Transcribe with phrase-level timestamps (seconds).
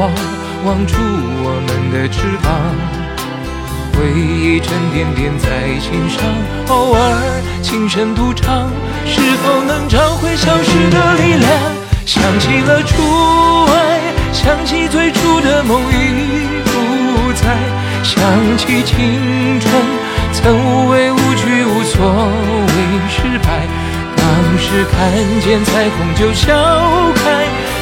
[0.00, 0.10] 望，
[0.64, 0.96] 望出
[1.44, 2.48] 我们的翅膀。
[3.92, 6.24] 回忆沉甸甸在心上，
[6.68, 6.98] 偶尔
[7.60, 8.70] 轻声独唱，
[9.04, 11.52] 是否能找回消失的力量？
[12.06, 12.96] 想起了初
[13.74, 14.00] 爱，
[14.32, 17.58] 想起最初的梦已不在，
[18.02, 18.16] 想
[18.56, 19.70] 起青春
[20.32, 22.72] 曾无畏无惧，无所谓
[23.10, 23.68] 失败。
[24.16, 24.26] 当
[24.58, 24.96] 时看
[25.42, 26.56] 见彩虹就笑
[27.16, 27.44] 开，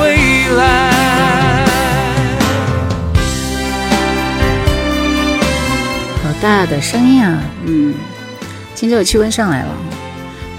[0.00, 1.64] 未来。
[6.22, 7.38] 好大的声音啊！
[7.66, 7.94] 嗯，
[8.74, 9.68] 今天气温上来了，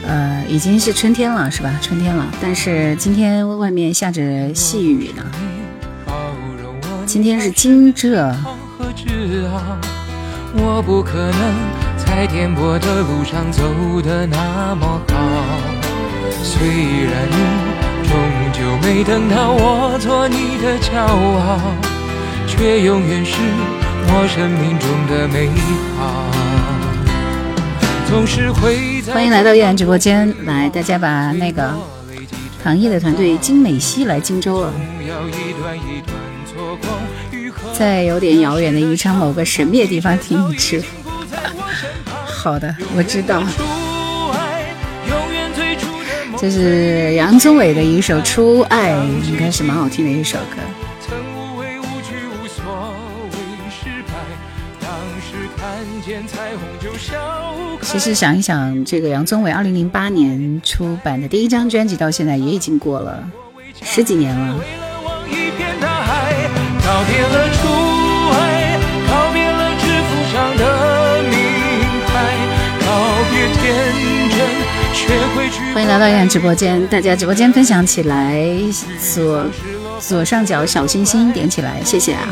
[0.08, 1.72] 呃，已经是春天了，是吧？
[1.82, 5.24] 春天了，但是今天外面下着细雨呢。
[7.06, 8.36] 今天是惊蛰。
[10.58, 11.86] 我不可能。
[11.98, 13.62] 在颠簸的路上走
[14.02, 15.16] 得那么好，
[16.44, 17.14] 虽然
[18.56, 21.60] 你终究没等到我做你的骄傲，
[22.48, 23.36] 却永远是
[24.08, 25.50] 我生命中的美
[25.98, 26.24] 好。
[28.08, 31.70] 总是会欢迎来到依然直播间，来大家把那个
[32.64, 34.74] 唐毅的团队金美熙来荆州了，
[37.78, 40.82] 在有点遥远的宜昌某个神秘的地方听你吃。
[42.26, 43.44] 好的，我知道。
[46.38, 48.94] 这是杨宗纬的一首《初爱》，
[49.28, 50.58] 应该是蛮好听的一首歌。
[57.82, 63.28] 其实想一想，这个杨宗纬二零零八年出版的第一张专辑，到现在也已经过了
[63.82, 64.60] 十几年了。
[75.74, 78.42] 欢迎来到燕直播间，大家直播间分享起来，
[79.14, 79.46] 左
[80.00, 82.28] 左上角小心心点起来，谢谢啊！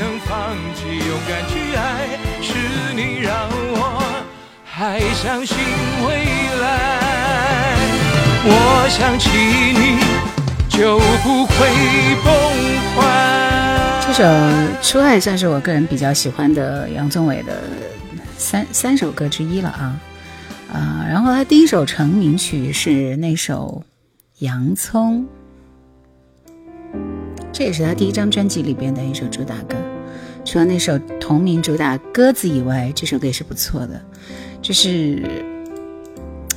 [14.06, 14.23] 这首
[14.81, 17.63] 《初爱》算是我个人比较喜欢的杨宗纬的
[18.38, 19.96] 三三首歌之一了啊。
[20.73, 23.84] 啊，然后他第一首成名曲是那首
[24.44, 25.22] 《洋葱》，
[27.51, 29.75] 这也是他第一张专辑里边的一首主打歌。
[30.44, 34.01] 除了那首同名主打《鸽子》以外，这首歌也是不错的。
[34.63, 35.22] 就是，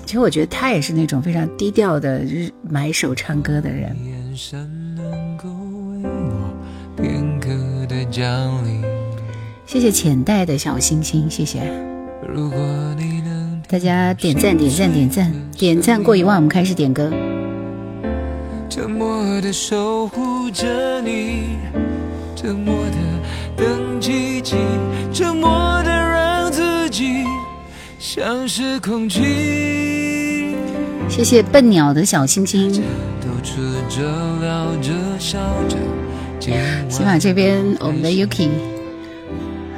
[0.07, 3.95] 其实我觉得他也是那种非常低调的就是买手唱歌的人。
[9.67, 11.71] 谢谢浅带的小星星，谢谢。
[12.27, 12.96] 如果。
[13.69, 17.11] 大家点赞点赞点赞点赞过一万，我们开始点歌。
[18.71, 21.57] 沉默的守护着你，
[22.37, 22.97] 沉默的
[23.57, 24.55] 等奇迹，
[25.13, 25.51] 沉默
[25.83, 27.25] 的让自己
[27.99, 30.55] 像是空气。
[31.09, 32.73] 谢谢笨鸟的小心心。
[36.89, 38.49] 喜马这边，我们的 Yuki，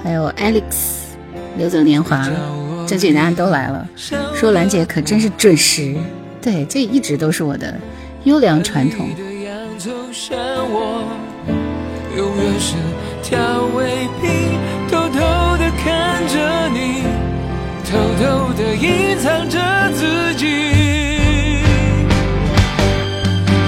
[0.05, 0.63] 还有 Alex，
[1.57, 2.29] 流走年华。
[2.89, 3.87] 正确答案都来了，
[4.35, 5.95] 说兰姐可真是准时，
[6.41, 7.75] 对，这一直都是我的
[8.25, 9.07] 优良传统。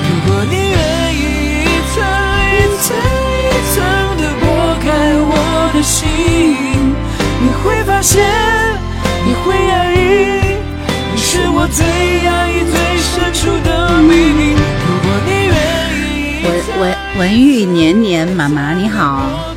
[0.02, 1.22] 如果你愿意
[1.60, 2.02] 一层
[2.48, 2.96] 一层
[3.36, 3.76] 一层
[4.16, 4.42] 的剥
[4.80, 4.88] 开
[5.20, 5.30] 我
[5.74, 6.08] 的心，
[7.42, 8.18] 你会发现。
[9.40, 9.56] 你会
[11.12, 11.80] 你是我最
[12.26, 14.52] 压抑、最深处的秘密。
[14.52, 15.54] 如果你愿
[15.96, 16.48] 意，文
[16.80, 16.82] 文
[17.18, 19.56] 文玉年年妈妈你好。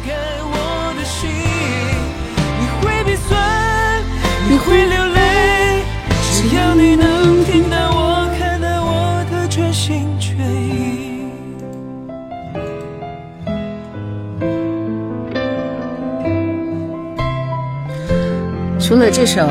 [4.50, 5.02] 你会流
[18.94, 19.42] 除了这首《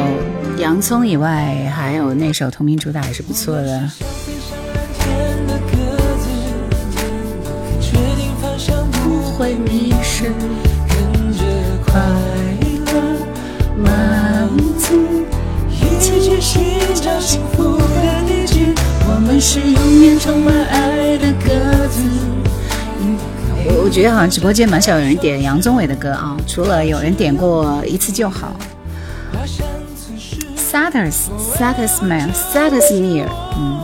[0.56, 3.82] 洋葱》以外，还有那首同名主打也是不错的。
[23.64, 28.54] 我我觉得好像直播间蛮少有人点杨宗纬的歌啊，除了有人点过一次就好。
[30.72, 33.28] Satis, Satisman, Satismere，
[33.58, 33.81] 嗯。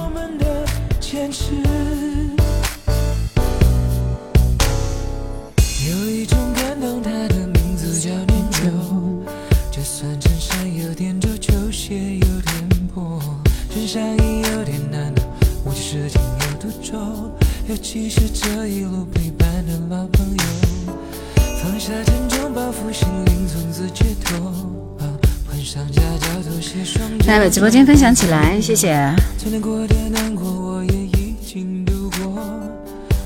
[27.59, 28.97] 直播间分享起来，谢谢。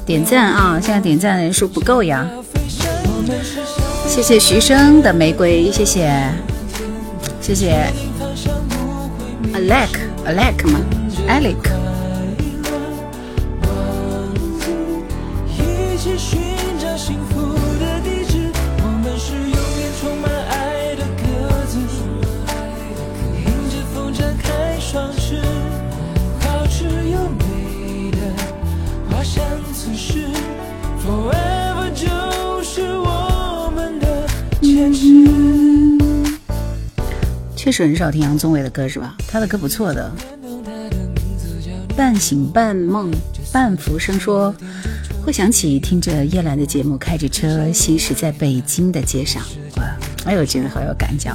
[0.06, 0.80] 点赞啊！
[0.82, 2.26] 现在点赞人数不够呀。
[4.08, 6.10] 谢谢徐生的玫瑰，谢谢，
[7.42, 7.92] 谢谢。
[9.52, 10.80] Alec，Alec 吗
[11.28, 11.81] ？Alec。
[37.62, 39.14] 确实很少听杨宗纬的歌是吧？
[39.28, 40.10] 他的歌不错的。
[41.96, 43.08] 半醒半梦
[43.52, 44.52] 半浮生说，
[45.24, 49.40] 会想起听着叶兰的节目，开着车行驶在北京的街上，
[49.76, 51.32] 哇，哎呦，觉得好有感觉。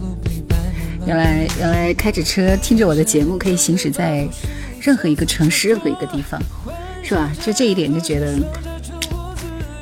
[1.06, 4.28] 原来原来开着车听着我的节目，可以行驶在
[4.82, 6.38] 任何一个城市、任何一个地方，
[7.02, 7.32] 是吧？
[7.40, 8.34] 就这一点就觉得，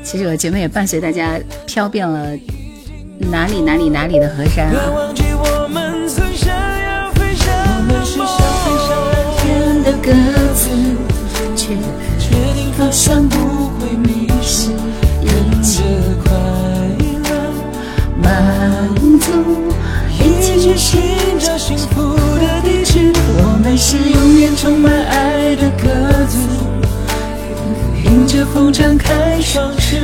[0.05, 2.31] 其实我节目也伴随大家飘遍了
[3.19, 5.13] 哪里哪里哪里的河山啊。
[8.05, 10.13] 是想飞上蓝天的鸽
[10.55, 10.69] 子，
[11.57, 11.75] 却
[12.19, 14.69] 确定方向不会迷失，
[15.23, 15.81] 跟着
[16.23, 16.31] 快
[17.25, 17.31] 乐
[18.23, 19.33] 满足，
[20.11, 21.01] 一起去寻
[21.39, 23.11] 找幸福的地址。
[23.39, 25.89] 我们是永远充满爱的鸽
[26.27, 26.37] 子，
[28.05, 30.03] 迎着风张开双翅，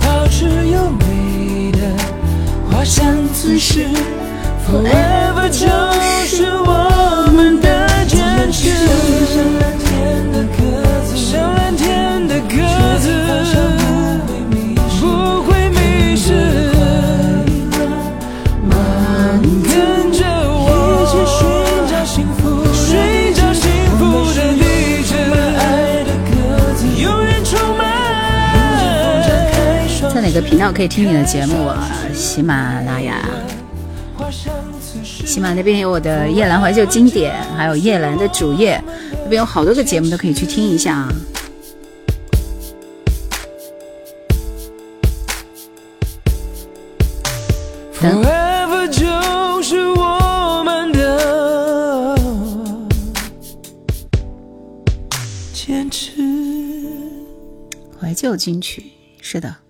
[0.00, 1.80] 保持优美的
[2.70, 3.04] 滑翔
[3.34, 3.88] 姿势。
[4.66, 5.66] Forever 就
[6.26, 7.84] 是我们的。
[8.54, 8.62] 像
[9.58, 9.84] 蓝天
[10.32, 10.56] 的鸽
[11.04, 12.54] 子，像蓝天的鸽
[12.98, 13.04] 子，
[15.00, 15.02] 不
[15.42, 16.26] 会迷失。
[19.64, 19.72] 跟
[20.12, 20.62] 着我，
[21.00, 21.40] 一起寻
[21.90, 22.84] 找幸福，寻
[23.34, 23.62] 找幸
[23.98, 24.00] 福
[24.34, 24.62] 的地
[25.04, 25.12] 址。
[25.58, 25.60] 爱
[26.04, 26.32] 的鸽
[26.74, 27.82] 子，永远充满。
[30.14, 31.88] 在哪个频道可以听你的节目啊？
[32.14, 33.20] 喜马拉雅。
[35.34, 38.80] 起码那边有我的夜兰怀旧经典，还有夜兰的主页，
[39.24, 41.12] 那边有好多个节目都可以去听一下啊。
[48.00, 52.16] Forever 就是我们的
[55.52, 56.12] 坚持。
[58.00, 58.84] 怀旧金曲，
[59.20, 59.63] 是的。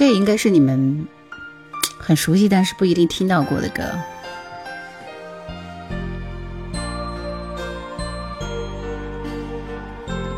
[0.00, 1.06] 这应该是你们
[1.98, 3.82] 很熟悉，但是不一定听到过的歌。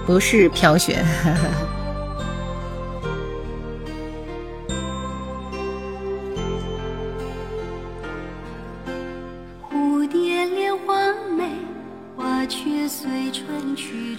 [0.05, 0.99] 不是飘雪。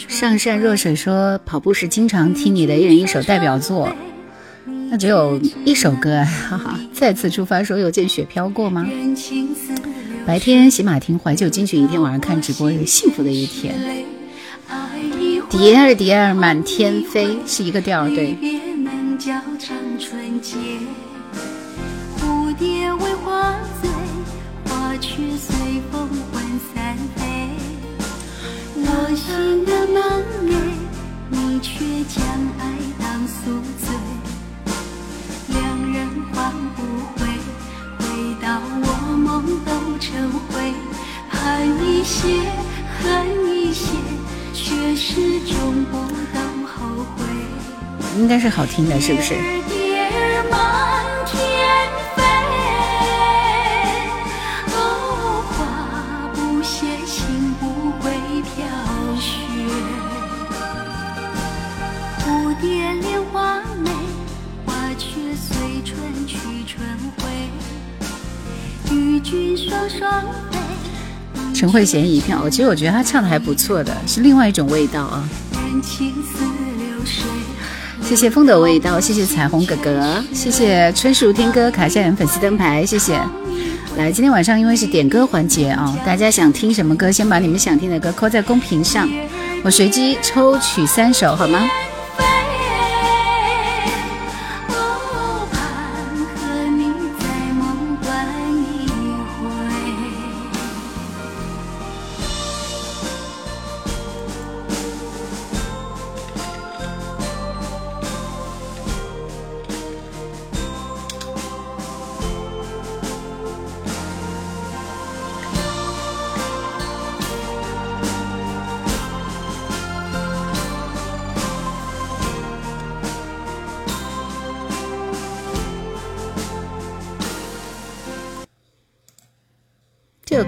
[0.07, 3.93] 上善若水说，跑步时经常听你的一人一首代表作。
[4.93, 6.79] 那只有一首歌，哈哈！
[6.93, 8.87] 再次出发，说有见雪飘过吗？
[10.23, 13.73] 白天骑马听怀旧金曲，一天晚上看直播，是幸福的一天。
[15.49, 18.37] 蝶儿蝶儿满天飞，是一个调儿，对。
[28.85, 30.03] 我心的满
[30.45, 30.55] 月，
[31.29, 32.23] 你却将
[32.59, 33.92] 爱当宿醉。
[36.33, 36.81] 换不
[37.15, 37.25] 回，
[37.99, 38.03] 回
[38.41, 40.73] 到我梦都成灰。
[41.29, 41.41] 恨
[41.85, 42.27] 一些，
[43.01, 43.03] 恨
[43.47, 43.87] 一些，
[44.53, 45.97] 却始终不
[46.33, 47.25] 懂后悔。
[48.17, 49.35] 应该是好听的，是不是？
[71.53, 75.29] 陈慧娴一票，其实我觉得她唱的还不错的，是另外一种味道啊。
[78.01, 83.17] 谢谢风的味道，谢谢彩虹哥哥，谢谢春树听歌卡下人粉丝灯牌，谢谢。
[83.95, 89.09] 来，今天晚上因为是点歌环节啊，大家想听什么歌，先把你们想听的歌扣在公屏上，
[89.63, 91.59] 我随机抽取三首，好吗？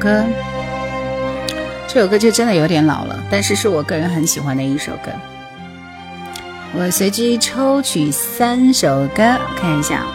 [0.06, 0.24] 歌，
[1.88, 5.12] 这首歌就真的有点老了，但是是我个人很喜欢的一首歌。
[6.78, 10.06] 我随机抽取三首歌，看一下。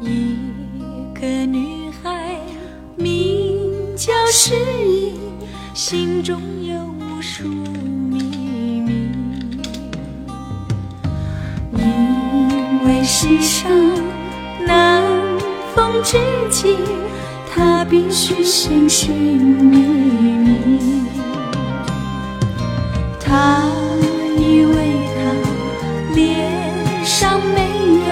[0.00, 0.36] 一
[1.14, 2.34] 个女孩
[2.96, 5.14] 名叫诗意，
[5.72, 6.42] 心中
[16.06, 16.18] 风知
[16.50, 16.76] 己，
[17.52, 21.02] 他必须寻寻觅觅。
[23.18, 23.64] 他
[24.38, 24.76] 以为
[25.16, 26.24] 他脸
[27.04, 27.60] 上没
[28.06, 28.10] 有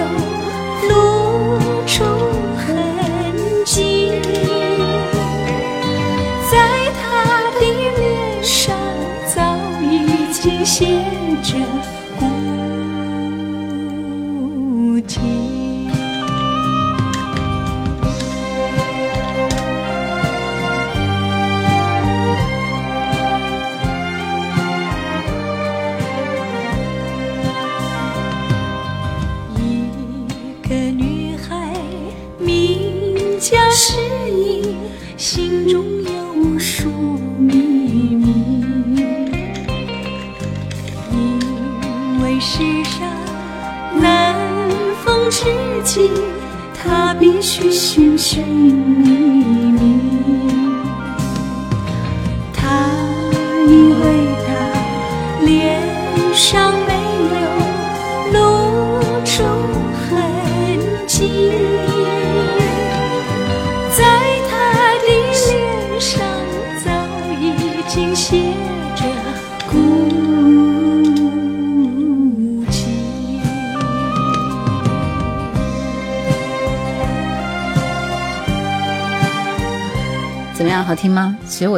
[0.89, 2.03] 露出
[2.57, 2.75] 痕
[3.63, 4.11] 迹，
[6.51, 6.53] 在
[7.01, 7.01] 他
[7.57, 8.75] 的脸上
[9.33, 10.85] 早已经写
[11.41, 11.55] 着。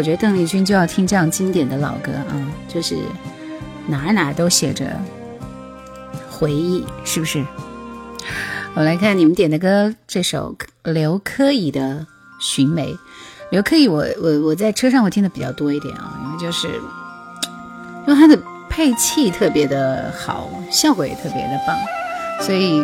[0.07, 2.33] 觉得邓丽君就要听这样经典的老歌啊，
[2.65, 2.95] 就是
[3.87, 4.97] 哪哪都写着
[6.29, 7.45] 回忆，是不是？
[8.73, 11.81] 我来看你们点的歌，这首刘珂矣的
[12.39, 12.93] 《寻梅》。
[13.51, 16.69] 刘珂矣，我我我在车上会听的比较多一点啊，因为就是
[18.07, 21.75] 因为它的配器特别的好，效果也特别的棒，
[22.45, 22.81] 所以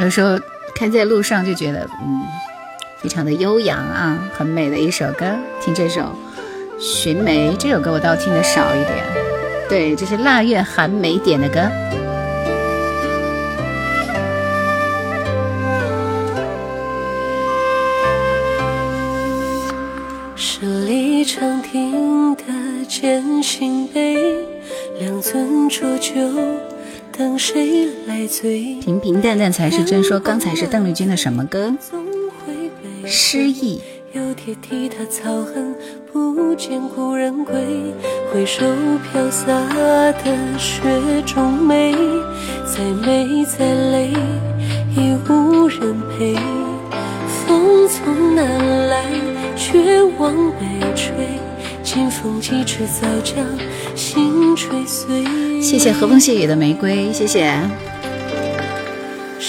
[0.00, 0.36] 有时候
[0.74, 2.22] 开在路上就觉得嗯。
[3.02, 5.26] 非常的悠扬啊，很美的一首歌。
[5.60, 6.00] 听这首
[6.80, 8.96] 《寻梅》，这首歌我倒听的少一点。
[9.68, 11.60] 对，这是腊月寒梅点的歌。
[20.34, 22.44] 十里长亭的
[22.88, 24.38] 剑行杯，
[24.98, 26.14] 两樽浊酒，
[27.16, 28.80] 等谁来醉？
[28.80, 30.02] 平平淡淡才是真。
[30.02, 31.74] 说刚才是邓丽君的什么歌？
[33.06, 33.80] 失意。
[34.12, 35.74] 有铁蹄踏草痕，
[36.10, 37.54] 不见故人归。
[38.32, 38.64] 回首
[39.12, 39.46] 飘洒
[40.12, 40.80] 的雪
[41.26, 41.94] 中梅，
[42.64, 44.10] 再美再累，
[44.96, 46.34] 已无人陪。
[47.46, 49.04] 风从南来，
[49.54, 51.12] 却往北吹。
[51.82, 53.44] 清风几尺，早将
[53.94, 55.22] 心吹碎。
[55.60, 57.52] 谢谢和风细雨的玫瑰，谢谢。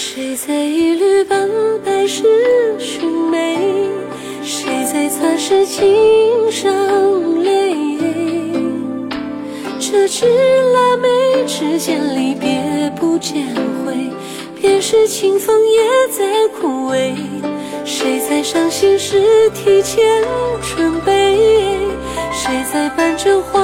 [0.00, 1.50] 谁在一缕斑
[1.84, 2.22] 白时
[2.78, 3.58] 寻梅？
[4.44, 7.74] 谁在擦拭襟上泪？
[9.80, 10.24] 这支
[10.72, 12.48] 腊梅之间，离别
[12.94, 13.44] 不见
[13.84, 13.92] 回，
[14.54, 15.82] 便是清风也
[16.16, 17.12] 在枯萎。
[17.84, 20.22] 谁在伤心时提前
[20.62, 21.36] 准备？
[22.32, 23.60] 谁在伴着花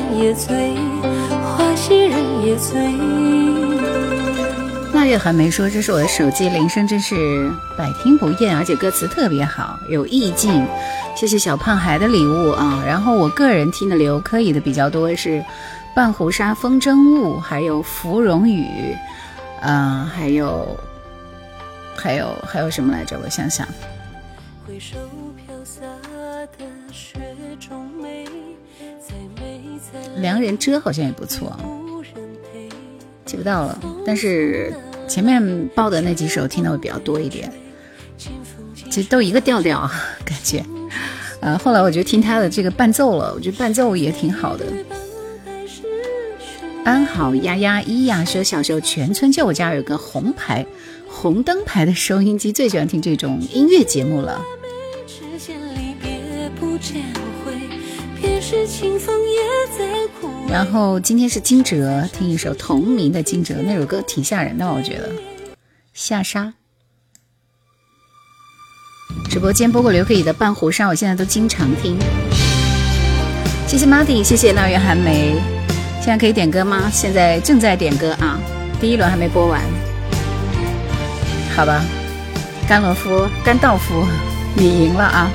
[0.00, 0.74] 人也醉，
[1.56, 2.74] 花谢人也醉。
[4.92, 10.66] 那月还没说，这是我的手机铃声，真是百听不厌，而且歌词特别好，有意境。
[11.14, 12.82] 谢谢小胖孩的礼物啊！
[12.86, 15.28] 然后我个人听的刘可以的比较多，是
[15.94, 18.62] 《半壶纱风筝误》，还有《芙蓉雨》，
[19.60, 20.76] 嗯，还有，
[21.94, 23.18] 还有还有什么来着？
[23.22, 23.66] 我想想。
[24.66, 24.96] 回首
[30.20, 31.56] 良人遮好像也不错，
[33.24, 34.72] 记不到了，但是
[35.08, 37.52] 前面报的那几首听的会比较多一点，
[38.90, 39.92] 其实都一个调调啊，
[40.24, 40.64] 感觉。
[41.40, 44.64] 呃，后来我就听他的这个伴奏了，我觉得伴奏也挺好的。
[46.84, 50.66] 安好丫丫咿呀说，小时候全村就我家有个红牌、
[51.08, 54.42] 红灯牌的收音机，最喜欢听这种音乐节目了。
[60.48, 65.10] 然后今天是惊蛰，听一首同名的惊蛰，那首歌挺吓人的，我觉得。
[65.94, 66.52] 下沙。
[69.28, 71.96] 直播间播过刘可以的《半壶纱》，我现在都经常听。
[73.66, 75.36] 谢谢 Marty，谢谢腊月寒梅。
[76.00, 76.90] 现在可以点歌吗？
[76.92, 78.40] 现在正在点歌啊，
[78.80, 79.60] 第一轮还没播完。
[81.54, 81.84] 好吧，
[82.68, 84.04] 甘罗夫、甘道夫，
[84.56, 85.30] 你赢了啊。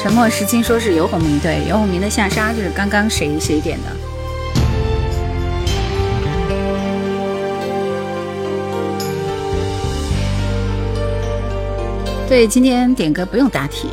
[0.00, 3.86] 沉默是金，说是游鸿明对，游鸿明的下沙就是刚刚谁谁点的。
[12.28, 13.88] 对，今天点歌不用答题。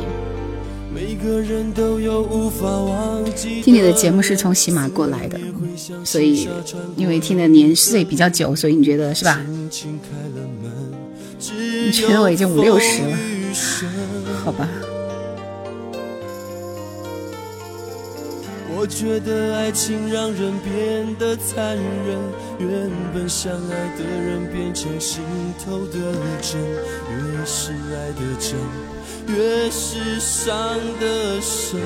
[3.64, 5.40] 听你的节目是从喜马过来的，
[6.04, 6.48] 所以
[6.94, 9.40] 因为听的年岁比较久，所以你觉得是吧？
[11.84, 13.18] 你觉得我已经五六十了？
[14.44, 14.68] 好吧。
[18.86, 22.18] 觉得爱情让人变得残忍，
[22.58, 25.22] 原本相爱的人变成心
[25.64, 25.98] 头的
[26.40, 26.60] 针，
[27.10, 28.56] 越是爱的真，
[29.34, 30.54] 越是伤
[31.00, 31.80] 的深。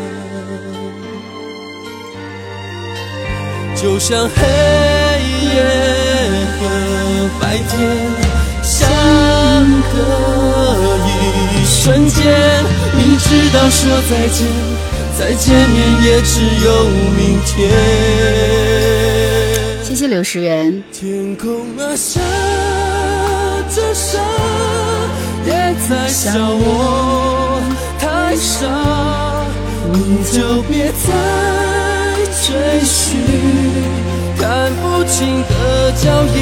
[3.74, 4.46] 就像黑
[5.54, 5.62] 夜
[6.58, 6.60] 和
[7.40, 7.78] 白天
[8.62, 8.90] 相
[9.90, 9.96] 隔
[11.06, 12.18] 一瞬间，
[12.94, 14.46] 明知道说再见。
[15.20, 17.70] 再见面也只有明天。
[19.84, 20.82] 谢谢刘十元。
[20.90, 22.18] 天空啊下
[23.68, 24.18] 着沙，
[25.44, 27.60] 也在笑我
[27.98, 28.66] 太傻，
[29.92, 31.12] 你就别再
[32.40, 33.20] 追寻
[34.38, 36.38] 看不清的脚印。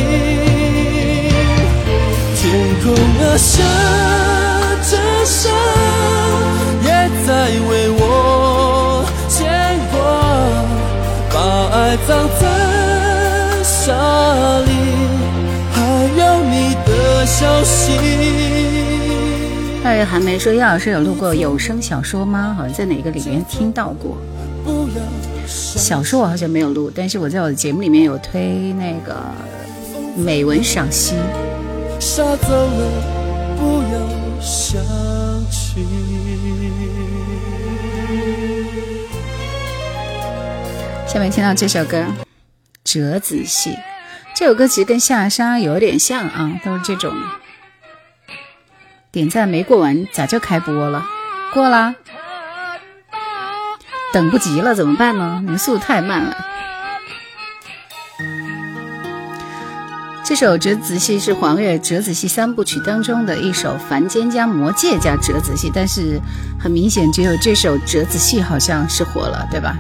[2.37, 2.41] 天
[2.85, 3.61] 空啊下
[17.39, 17.93] 消息。
[19.85, 22.53] 二月寒梅说：“叶老师有录过有声小说吗？
[22.59, 24.19] 好像在哪个里面听到过。
[25.47, 29.15] 小说我好像没有录，但是我在我的节目里面有推那个
[30.17, 31.15] 美文赏析。”
[32.01, 32.91] 沙走了，
[33.57, 34.83] 不要想
[35.49, 35.87] 起。
[41.07, 41.99] 下面听到这首歌
[42.83, 43.71] 《折子戏》，
[44.39, 47.13] 这首歌其实跟下沙有点像啊，都是这种。
[49.11, 51.05] 点赞没过完，咋就开播了？
[51.53, 51.97] 过啦，
[54.13, 55.43] 等不及了，怎么办呢？
[55.45, 56.37] 你速度太慢了。
[60.25, 66.21] 这首《折子戏》是黄月《折子戏》三部曲当中的一首，凡间加魔界加折子戏，但是
[66.61, 69.77] 很明显，只有这首《折子戏》好像是火了，对吧？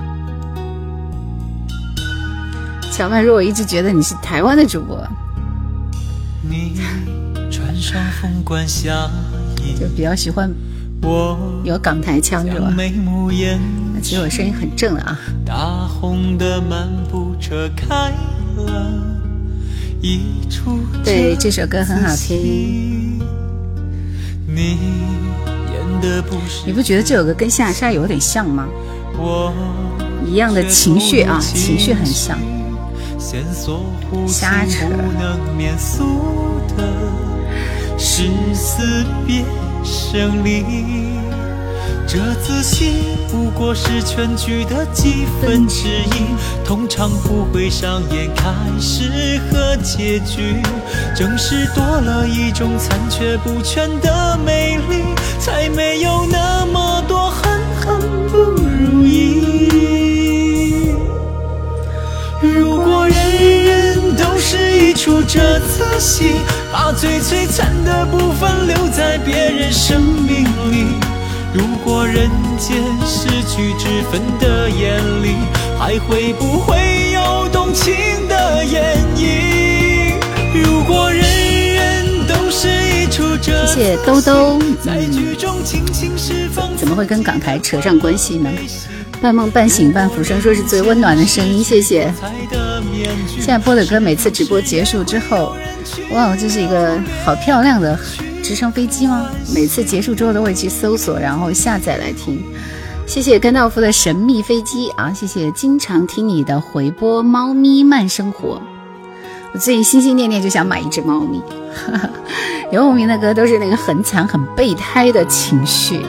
[2.90, 4.96] 小曼说：“我一直觉得你是台湾的主播，
[9.79, 10.53] 就比较喜欢
[11.62, 12.74] 有港台腔是吧？
[14.03, 15.16] 其实我声音很正的啊。”
[21.05, 23.20] 对，这首歌很好听。
[26.66, 28.66] 你不觉得这首歌跟下沙有点像吗？
[30.27, 32.37] 一样的情绪啊，情绪很像。
[33.19, 34.87] 瞎扯。
[42.11, 42.95] 这自信
[43.31, 48.51] 不过是全剧的几分之一，通常不会上演开
[48.81, 50.63] 始和结局。
[51.15, 55.03] 正是多了一种残缺不全的美丽，
[55.39, 60.08] 才没有那么多恨恨不如意。
[64.51, 66.31] 是一出这次戏，
[66.73, 70.87] 把最璀璨的部分留在别人生命里。
[71.53, 75.35] 如果人间失去脂粉的眼里，
[75.79, 77.95] 还会不会有动情
[78.27, 80.15] 的演绎？
[80.55, 81.23] 如果人
[81.75, 84.59] 人都是一出这谢谢兜兜，
[86.75, 88.49] 怎么会跟港台扯上关系呢？
[89.21, 92.13] 半梦半醒半浮生，说是最温暖的声音，谢谢。
[93.29, 95.55] 现在播的歌，每次直播结束之后，
[96.13, 97.99] 哇，这是一个好漂亮的。
[98.43, 99.29] 直升飞机吗？
[99.55, 102.43] 每次结束之后都会去搜索，然后下载来听。
[103.07, 105.13] 谢谢甘道夫的神秘飞机啊！
[105.13, 108.63] 谢谢经常听你的回播，猫咪慢生活。
[109.53, 111.43] 我最近心心念念就想买一只猫咪。
[112.71, 116.01] 刘鸿明的歌都是那个很惨、很备胎的情绪。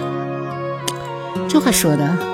[1.47, 2.28] 这话说的。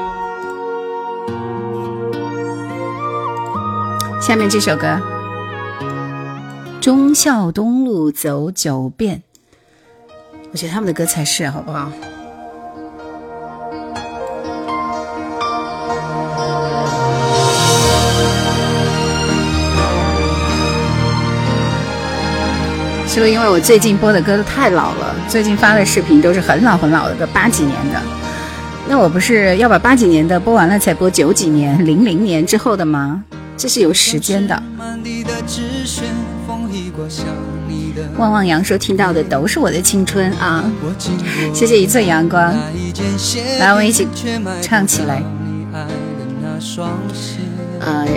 [4.25, 4.87] 下面这首歌，
[6.81, 9.17] 《忠孝东路走九遍》。
[10.51, 11.91] 我觉得他们的歌才是，好不好？
[23.07, 25.15] 是不是因为我最近播的歌都太老了？
[25.29, 28.01] 最近发的视频都是很老很老的歌，八几年的。
[28.89, 33.23] 那我不是要把八几年的播完了才播九几年、零零年之后的吗？
[33.57, 34.61] 这是有时间的。
[38.17, 40.63] 旺旺阳说听到的都是我的青春啊！
[41.53, 42.53] 谢谢一寸阳光，
[43.59, 44.07] 来我们一起
[44.61, 45.23] 唱起来。
[47.79, 48.07] 呃，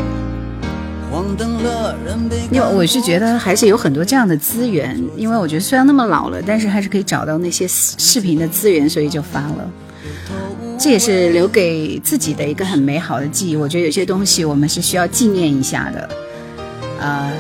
[2.51, 9.71] 因为我是觉得还是有很多这样的资源，因为我觉得虽然那么老了，但是还是可以找到那些视频的资源，所以就发了。
[10.79, 13.57] 这也是留给自己的一个很美好的记忆。
[13.57, 16.09] 我觉得有些东西我们是需要纪念一下的，
[17.01, 17.33] 呃，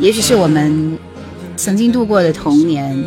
[0.00, 0.98] 也许是我们。
[1.56, 3.00] 曾经度过的童年，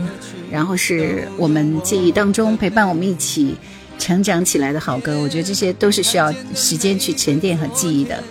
[0.49, 3.53] 然后是我们记忆当中陪伴我们一起
[3.99, 8.23] 成长起来的好歌，我觉得这些都是需要时间去沉淀和记忆的。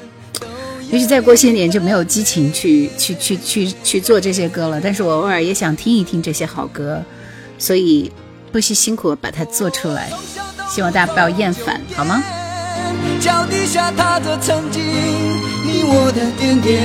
[0.91, 7.05] 也许再过些年就没有激情去去去去去做这些歌了，但是我偶尔也想听一听这些好歌，
[7.59, 8.11] 所以
[8.57, 10.09] 不惜辛苦把它做出来，
[10.67, 12.23] 希望大家不要厌烦，好吗？
[13.21, 16.83] 脚底下踏着曾经你我的点点。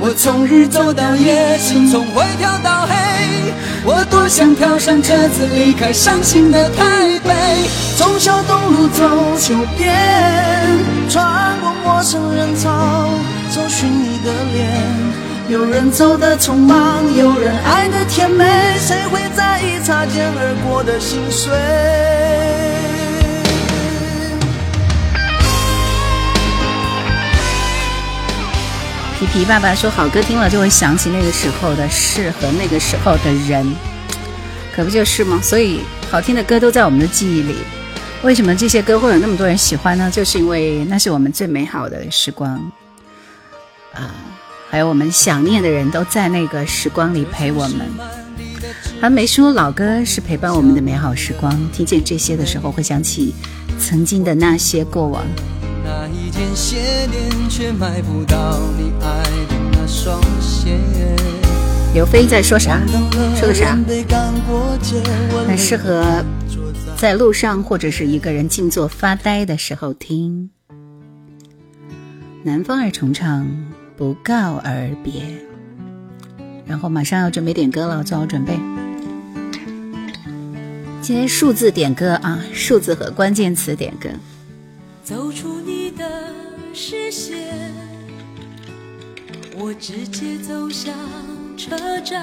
[0.00, 2.94] 我从日走到夜，心从灰跳到黑。
[3.84, 9.06] 我多想跳上车子离开伤心的台北，忠孝东路走
[9.38, 9.94] 九遍，
[11.10, 13.10] 穿过陌生人潮，
[13.54, 14.95] 找寻你的脸。
[15.48, 18.44] 有人走得匆忙，有人爱得甜美，
[18.80, 21.52] 谁会在意擦肩而过的心碎？
[29.20, 33.64] 皮皮爸爸说：“好歌听了就会想起那个时候的事和那个时候的人，
[34.74, 35.38] 可不就是吗？
[35.40, 37.54] 所以好听的歌都在我们的记忆里。
[38.22, 40.10] 为什么这些歌会有那么多人喜欢呢？
[40.10, 42.52] 就是因为那是我们最美好的时光
[43.94, 44.10] 啊！
[44.68, 47.80] 还有我们想念的人都在那个时光里陪我们。
[49.00, 53.34] 还没说老歌是陪伴我们的美好时光，听见这些的时候会想起
[53.78, 55.24] 曾经的那些过往。”
[55.84, 56.30] 那一
[57.48, 60.78] 却买不到你爱的那双鞋。
[61.94, 62.80] 刘飞在说啥？
[63.36, 63.78] 说的啥？
[65.46, 66.24] 很适合
[66.96, 70.50] 在路上或者是一个人静坐发呆的时候听。
[72.42, 73.48] 南方二重唱
[73.96, 75.22] 不告而别，
[76.66, 78.52] 然后马上要准备点歌了，做好准备。
[81.00, 84.10] 今天数字点歌啊，数字和关键词点歌。
[85.02, 86.04] 走出你的
[86.74, 87.72] 视线，
[89.56, 90.92] 我直接走向
[91.56, 92.22] 车站。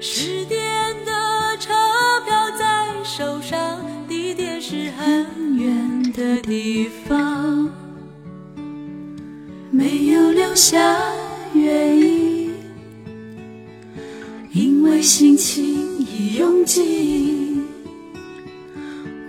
[0.00, 0.60] 十点
[1.06, 1.72] 的车
[2.26, 7.70] 票在手上，地点是很远的地方，
[9.78, 10.98] 没有留下
[11.54, 12.52] 原因，
[14.50, 15.64] 因为心情
[16.00, 17.62] 已拥挤。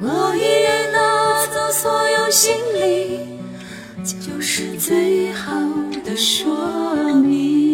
[0.02, 3.20] 我一人拿走所有行李，
[4.20, 5.54] 就是最好
[6.04, 7.69] 的说明。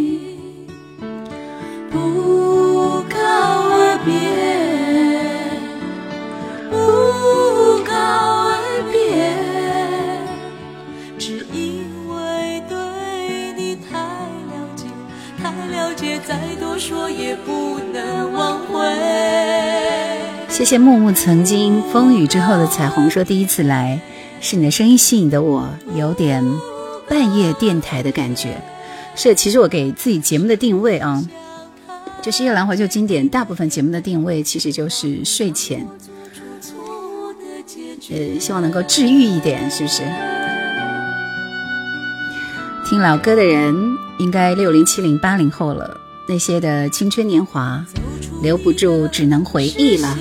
[16.78, 18.80] 说也不能挽回。
[20.50, 24.00] 谢谢木木曾经风雨之后的彩虹说第一次来，
[24.42, 26.44] 是你的声音吸引的我，有点
[27.10, 28.62] 半夜电台的感觉。
[29.16, 31.24] 是，其实我给自己节目的定位啊，
[32.22, 35.88] 就是夜兰怀旧经典，大部分节目的定位其实就是睡前，
[38.12, 40.04] 呃，希望能够治愈一点，是不是？
[42.90, 43.76] 听老歌的人
[44.20, 47.86] 应该六零七零八零后了，那些的青春年华
[48.42, 50.18] 留不住，只能回忆了。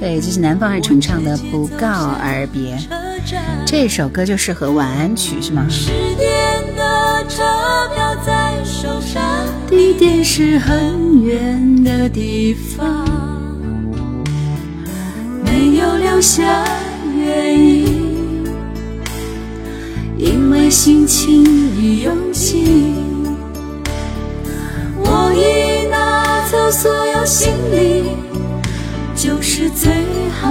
[0.00, 2.76] 对，这是南方二重唱的《不告而别》，
[3.66, 5.66] 这首歌就适合晚安曲，是吗？
[5.68, 6.28] 十点
[6.76, 7.42] 的车
[7.94, 9.22] 票在手上
[9.68, 13.06] 地点是很远的地方，
[15.44, 16.64] 没有留下
[17.16, 18.44] 原因，
[20.16, 21.44] 因为心情
[21.76, 22.94] 已用尽，
[25.20, 28.16] 我已拿走所有行李。
[29.16, 29.90] 就是最
[30.40, 30.48] 好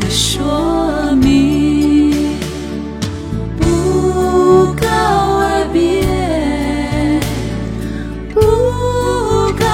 [0.00, 2.34] 的说明，
[3.58, 6.02] 不告而别，
[8.32, 8.40] 不
[9.52, 9.66] 告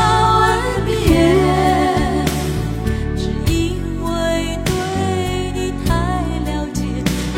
[0.43, 0.91] 而别，
[3.17, 4.11] 只因为
[4.65, 4.73] 对
[5.55, 5.95] 你太
[6.51, 6.83] 了解，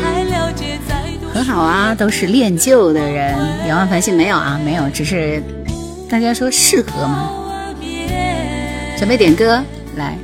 [0.01, 0.91] 太了解，再
[1.21, 3.37] 多很好啊，都是恋旧的人。
[3.67, 5.41] 两万繁星没有啊，没有，只是
[6.09, 7.29] 大家说适合吗？
[8.97, 9.63] 准备点歌
[9.95, 10.17] 来。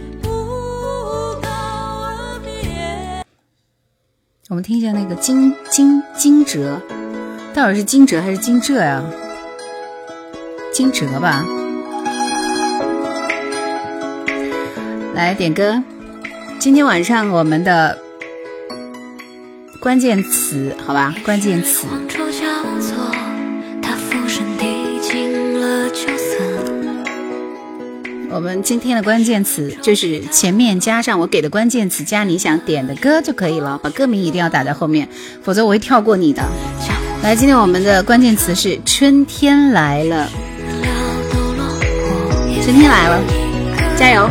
[4.49, 6.77] 我们听一下那个惊惊惊蛰，
[7.53, 9.03] 到底是惊蛰还是惊蛰呀？
[10.73, 11.45] 惊蛰吧。
[15.13, 15.81] 来点歌，
[16.59, 17.97] 今天晚上我们的
[19.81, 21.13] 关键词，好吧？
[21.23, 21.85] 关键词。
[28.33, 35.07] 我们今天的关键词就是前面加上我给的关键词加你想点的歌就可以了，把歌名一定要打在后面，
[35.43, 36.41] 否则我会跳过你的。
[37.23, 40.29] 来，今天我们的关键词是春天来了，
[42.63, 43.21] 春天来了，
[43.97, 44.29] 加油！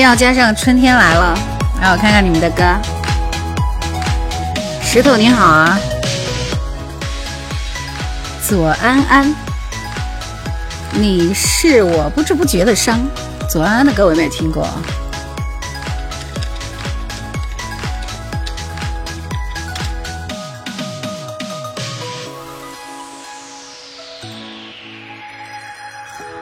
[0.00, 1.38] 要加上春天来了，
[1.80, 2.62] 让我看看你们的歌。
[4.82, 5.78] 石头你好啊，
[8.46, 9.34] 左安安，
[10.92, 13.00] 你是我不知不觉的伤。
[13.50, 14.66] 左安安的歌我有没有听过？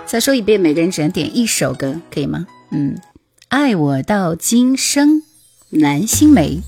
[0.04, 2.46] 再说一遍，每个人只能点一首歌，可以吗？
[2.70, 2.96] 嗯。
[3.48, 5.22] 爱我到今生，
[5.70, 6.60] 南星梅，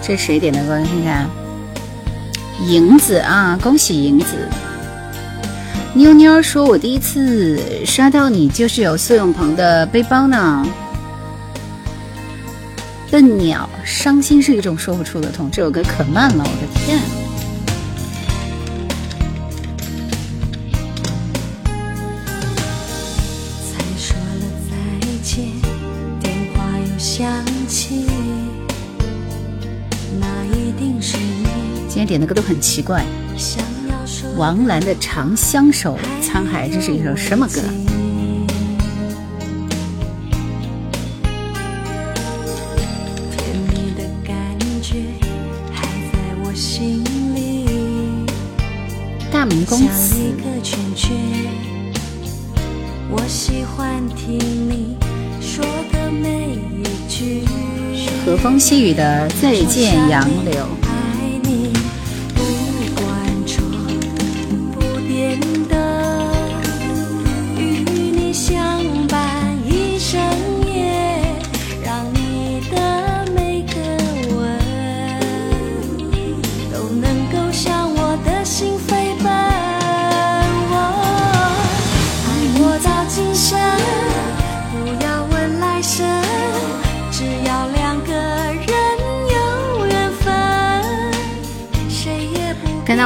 [0.00, 0.80] 这谁点的歌？
[0.84, 1.30] 看看，
[2.68, 4.48] 银子啊，恭喜银子。
[5.94, 10.64] 妞妞说：“我第一次刷到你，就是有苏永鹏的背包呢。”
[13.10, 15.50] 笨鸟，伤心是一种说不出的痛。
[15.50, 17.00] 这首歌可慢了，我的天。
[32.12, 33.02] 点的歌都很奇怪。
[34.36, 37.62] 王兰的《长相守》，沧海，这是一首什么歌？
[49.30, 50.16] 大明宫词。
[58.26, 60.52] 和风细雨的《再见杨柳》。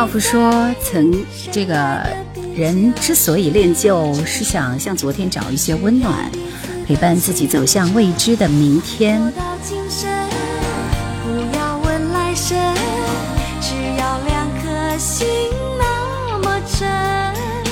[0.06, 1.12] 道夫说：“曾
[1.50, 1.74] 这个
[2.54, 6.30] 人之所以恋旧，是想像昨天找一些温暖，
[6.86, 9.20] 陪伴自己走向未知的明天。”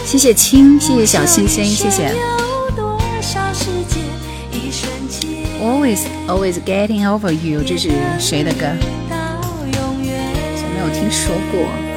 [0.05, 2.13] 谢谢青，谢谢小星星，谢谢。
[5.63, 8.67] Always, always getting over you，这是谁的歌？
[10.73, 11.94] 没有听说过。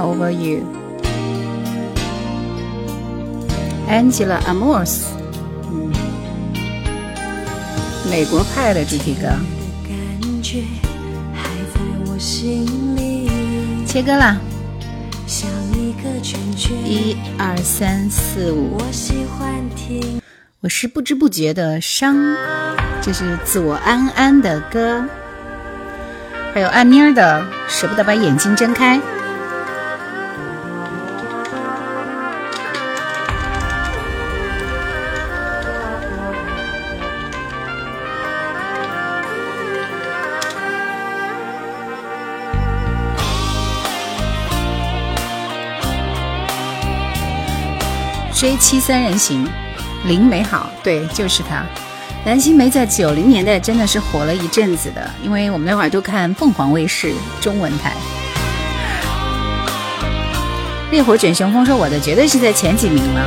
[0.00, 0.64] Over you。
[3.88, 5.02] Angela Amores，
[5.70, 5.92] 嗯，
[8.10, 9.28] 美国派的主题歌。
[13.86, 14.36] 切歌啦！
[16.84, 18.78] 一二三四五。
[20.60, 22.36] 我是不知不觉的伤，
[23.00, 25.04] 这是左安安的歌，
[26.54, 29.00] 还有安妮儿的舍不得把眼睛睁开。
[48.40, 49.46] 追妻三人行，
[50.06, 51.62] 林美好，对，就是他。
[52.24, 57.92] 蓝心湄在九零年代真的是火了一阵子的，因为我们那会儿都看凤凰卫视中文台。
[60.90, 63.26] 烈火卷雄风说我的绝对是在前几名了，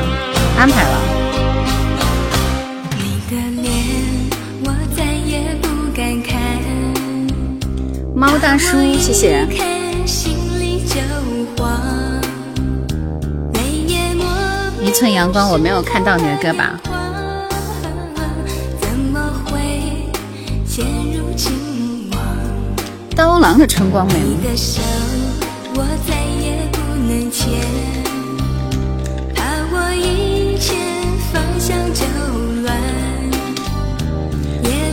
[0.58, 0.97] 安排了。
[8.15, 9.73] 猫大叔，谢谢。
[15.04, 16.80] 寸阳光，我没有看到你的歌吧？
[23.13, 24.13] 刀郎的春光美。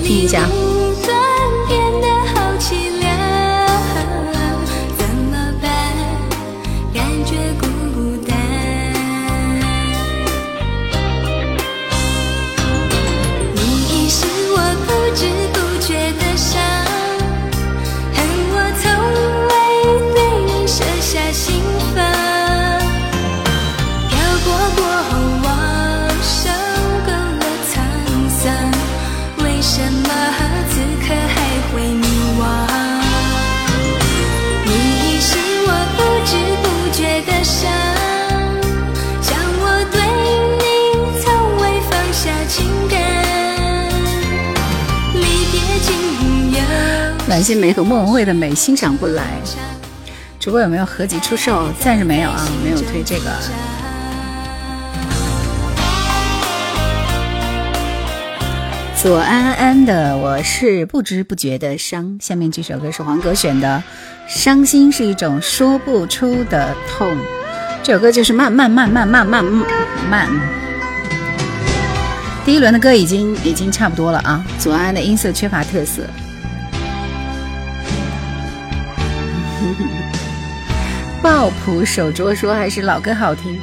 [0.03, 0.49] 听一下。
[47.31, 49.23] 蓝心美和莫文蔚的美欣赏不来，
[50.41, 51.71] 主播有没有合集出售？
[51.79, 53.31] 暂时没有啊，没有推这个。
[59.01, 62.19] 左安安的，我是不知不觉的伤。
[62.21, 63.81] 下面这首歌是黄格选的，
[64.29, 67.17] 《伤心是一种说不出的痛》。
[67.85, 69.45] 这首歌就是慢慢慢慢慢慢
[70.11, 70.29] 慢。
[72.45, 76.03] 第一轮的歌已经已经差不多了啊，左安安的音色缺乏特色。
[81.23, 83.59] 抱朴手镯说还是老歌好听。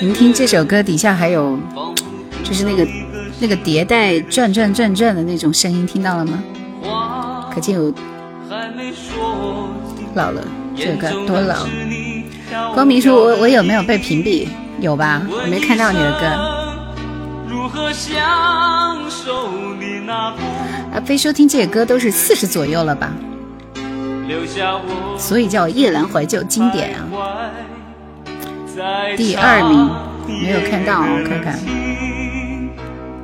[0.00, 1.58] 您听这首歌底下还有，
[2.42, 2.86] 就是那个
[3.40, 6.42] 那个迭代转转转转的那种声音，听到了吗？
[7.54, 7.94] 可见有
[10.14, 10.42] 老了，
[10.76, 11.66] 这个歌多老。
[12.74, 14.46] 光明说，我我有没有被屏蔽？
[14.80, 15.22] 有吧？
[15.30, 16.53] 我没看到你的歌。
[20.92, 23.12] 啊，非说听这些歌都是四十左右了吧？
[25.18, 27.06] 所以叫夜阑怀旧经典啊。
[29.16, 29.90] 第二名
[30.42, 31.58] 没有看到，我看看。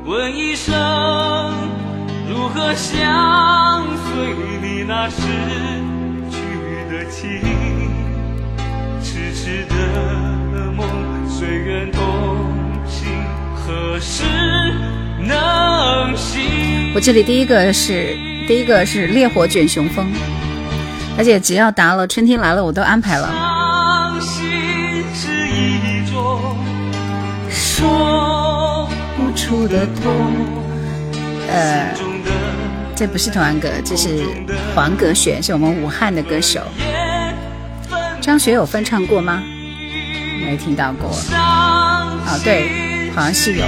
[0.05, 0.75] 问一声
[2.29, 5.21] 如何相随你那逝
[6.31, 6.37] 去
[6.91, 7.21] 的情，
[9.03, 9.75] 痴痴的
[10.73, 10.87] 梦，
[16.93, 18.17] 我这里第一个是
[18.47, 20.11] 第一个是烈火卷雄风，
[21.17, 23.33] 而且只要答了春天来了，我都安排了。
[27.49, 30.13] 说不出的痛，
[31.49, 31.95] 呃，
[32.97, 34.25] 这不是童安格，这是
[34.75, 36.61] 黄格选，是我们武汉的歌手。
[38.21, 39.43] 张学友翻唱过吗？
[40.45, 41.09] 没听到过。
[41.33, 43.65] 哦，对，好像是有。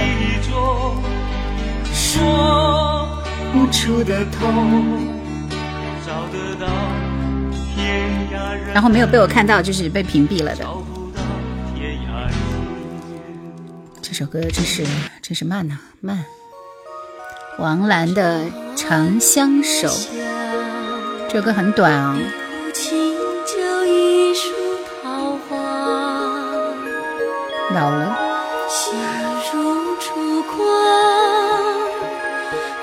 [3.51, 5.11] 不出的痛。
[8.73, 10.65] 然后没有被我看到，就是被屏蔽了的。
[14.01, 14.83] 这首歌，真是
[15.21, 16.25] 真是慢呢，慢。
[17.59, 18.41] 王兰的
[18.75, 19.87] 《长相守》，
[21.29, 22.17] 这首歌很短啊。
[27.73, 28.22] 老了。
[28.69, 28.99] 心
[29.51, 30.57] 如烛光，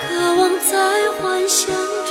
[0.01, 0.73] 渴望在
[1.21, 2.11] 幻想中。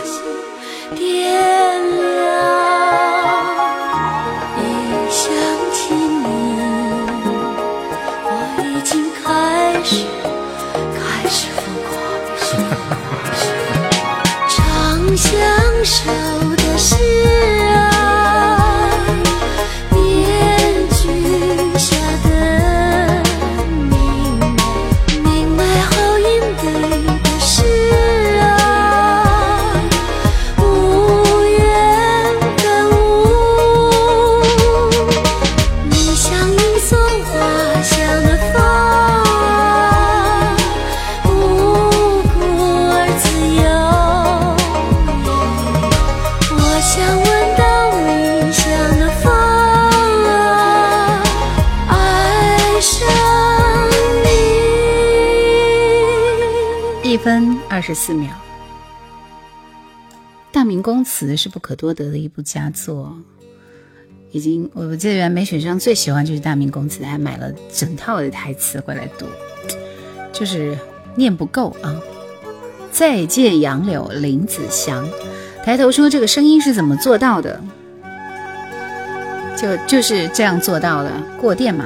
[58.10, 58.32] 四秒，
[60.52, 63.16] 《大明宫词》是不可多得的一部佳作，
[64.32, 69.28] 已经我记得原来梅雪霜最喜欢就是《大明宫词》，还买了整套的台词回来读，
[70.34, 70.76] 就是
[71.14, 72.02] 念不够啊！
[72.92, 75.08] 再见杨柳，林子祥，
[75.64, 77.62] 抬头说这个声音是怎么做到的？
[79.56, 81.86] 就就是这样做到的，过电嘛。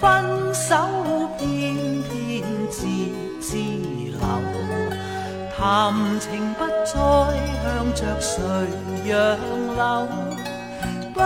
[0.00, 0.76] 分手
[1.38, 2.86] 偏偏自
[3.40, 4.18] 自留，
[5.56, 6.92] 谈情不再
[7.62, 8.42] 向着谁
[9.06, 9.38] 让
[9.74, 10.08] 流，
[11.14, 11.20] 不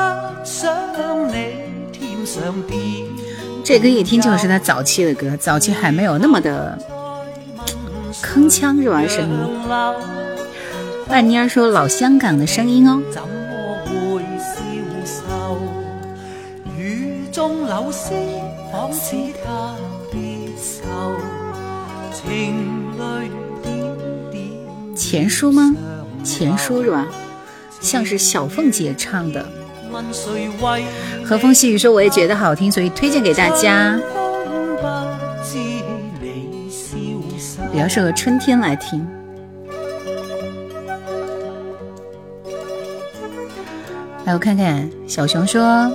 [0.45, 0.71] 想
[1.29, 1.35] 你
[1.91, 2.79] 添上点。
[3.65, 6.79] 这歌一听就是他早期的歌，早期还没有那么的
[8.23, 9.07] 铿锵是吧？
[9.09, 9.37] 声音。
[11.09, 13.03] 万妮儿说老香港的声音哦。
[13.11, 13.29] 怎么
[13.85, 14.55] 会消
[15.05, 15.59] 瘦
[16.79, 18.15] 雨中柳丝
[18.81, 19.15] 仿似
[19.45, 19.77] 特
[20.11, 21.15] 别愁，
[22.15, 23.31] 情泪
[23.63, 23.95] 点
[24.31, 24.97] 点。
[24.97, 25.77] 钱书吗？
[26.25, 27.07] 钱书是吧？
[27.79, 29.47] 像是小凤姐唱的。
[31.23, 34.01] 和风细雨说我也觉得好听，所以推荐给大家。
[37.71, 39.07] 比较适合春天来听。
[44.25, 45.93] 来，我看看，小熊说。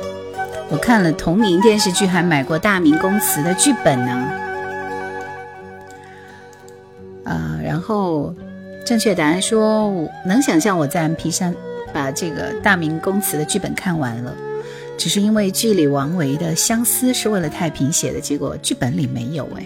[0.69, 4.11] 我看了同名电视剧，还买过《大明宫词》的剧本呢。
[7.23, 8.33] 啊，然后
[8.83, 9.91] 正确答案说，
[10.25, 11.55] 能想象我在 M P 三
[11.93, 14.35] 把这个《大明宫词》的剧本看完了，
[14.97, 19.65] 只是因为剧里王维的相思是为了太平写的，结果剧本里没有哎。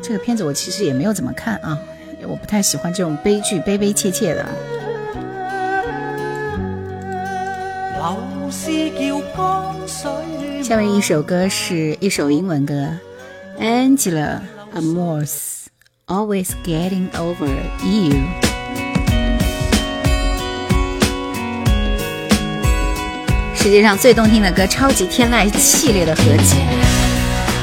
[0.00, 1.78] 这个片子我其实也没有怎么看啊，
[2.22, 4.46] 我不太喜欢这种悲剧，悲悲切切的。
[10.62, 12.88] 下面一首歌是一首英文歌
[13.60, 14.40] ，Angela
[14.74, 15.66] Amores
[16.06, 17.48] Always Getting Over
[17.84, 18.16] You。
[23.54, 26.56] 世界上最动听的歌，超级天籁系列的合集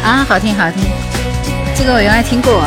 [0.04, 0.82] 啊，好听好听，
[1.76, 2.64] 这个我原来听过。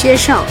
[0.00, 0.44] 接受。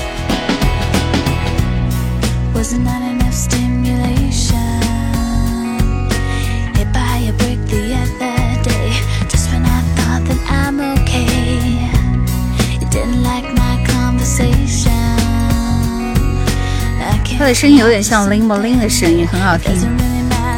[17.39, 19.73] 他的声音有点像林莫林的声音，很好听，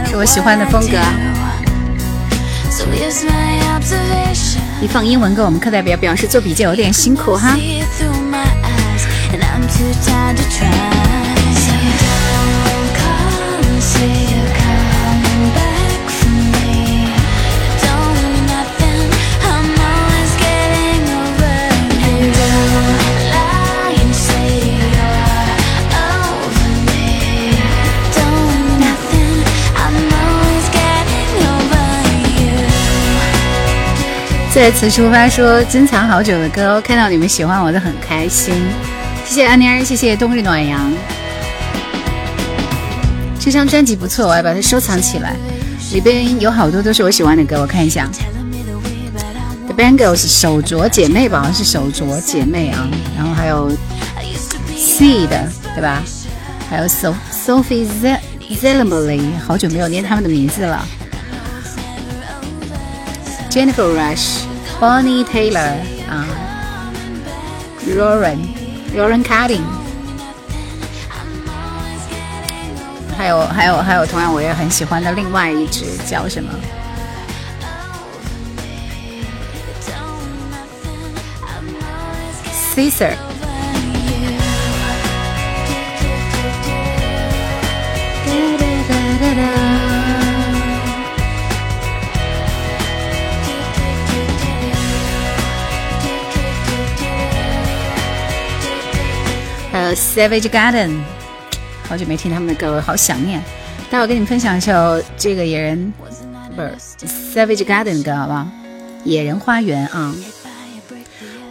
[0.10, 0.98] 是我喜欢的风格。
[4.82, 7.56] 你放英文歌，我们课代表表示做笔记有点辛苦哈。
[34.52, 38.54] 再次出发，说珍藏好久的歌，看到你们喜欢我都很开心。
[39.30, 40.92] 谢谢安妮儿，谢谢冬日暖阳。
[43.40, 45.36] 这张专辑不错，我要把它收藏起来，
[45.94, 47.62] 里边有好多都是我喜欢的歌。
[47.62, 48.10] 我看一下
[49.68, 52.90] ，The Bangles 手镯姐妹吧，是手镯姐妹啊。
[53.16, 53.70] 然后还有
[54.76, 55.30] Seed
[55.76, 56.02] 对吧？
[56.68, 57.88] 还有 Sophie
[58.50, 60.84] Zelmley，好久没有念他们的名字了。
[63.52, 64.40] Jennifer Rush。
[64.82, 65.76] Bonnie Taylor
[66.10, 66.26] 啊
[68.96, 69.64] ，Lauren Cutting，
[73.18, 76.52] 还有还有还有，同样我也很喜欢的另外一只叫什么
[82.76, 83.29] ？Caesar。
[99.94, 101.00] Savage Garden，
[101.88, 103.42] 好久没听他们的歌，我好想念。
[103.90, 105.94] 待会儿跟你们分享一首这个野人，
[106.56, 108.48] 不是 Savage Garden 的歌，好不好？
[109.04, 110.16] 野人花园啊。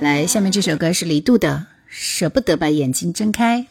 [0.01, 1.49] 来，下面这首歌是李杜的
[1.89, 3.66] 《舍不得把眼睛睁开》。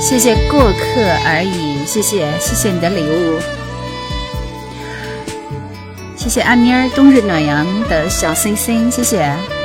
[0.00, 3.38] 谢谢过客而已，谢谢谢谢你的礼物，
[6.16, 9.59] 谢谢阿妮儿冬日暖阳的小星星，谢谢。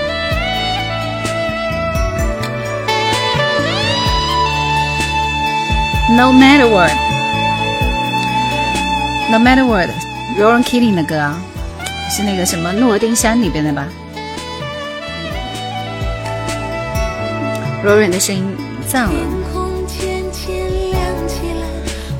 [6.08, 6.92] No matter what,
[9.32, 9.90] no matter what,
[10.38, 11.42] Rowan Keating 的歌啊，
[12.12, 13.88] 是那个什么诺丁山里边的吧
[17.84, 18.56] ？Rowan 的声音
[18.88, 19.10] 赞了。
[19.10, 19.20] 天
[19.52, 20.56] 空渐渐
[20.92, 21.66] 亮起来，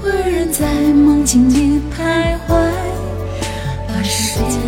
[0.02, 2.56] 我仍在梦境间徘徊
[3.88, 4.60] 把时间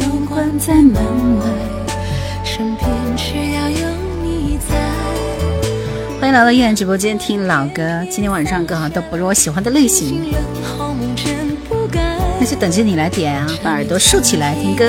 [0.00, 0.94] 都关在门
[1.40, 1.44] 外，
[2.42, 3.75] 身边只要有你在。
[3.75, 3.75] 欢迎
[6.36, 7.82] 来到依然直播间听老歌。
[8.10, 10.22] 今天晚上歌哈都不是我喜欢的类型，
[12.38, 13.46] 那就等着你来点啊！
[13.64, 14.84] 把耳朵竖起来听歌。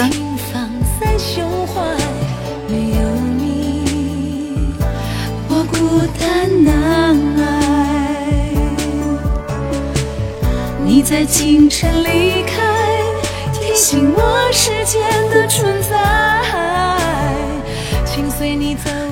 [10.86, 12.62] 你在清晨离开，
[13.54, 15.96] 提醒我时间的存在。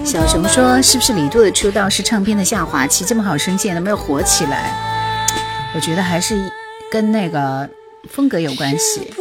[0.05, 3.03] 小熊说：“是不是李杜的出道是唱片的下滑期？
[3.03, 4.71] 这么好声线都没有火起来？
[5.73, 6.39] 我觉得还是
[6.91, 7.67] 跟那个
[8.07, 9.11] 风格有关系。”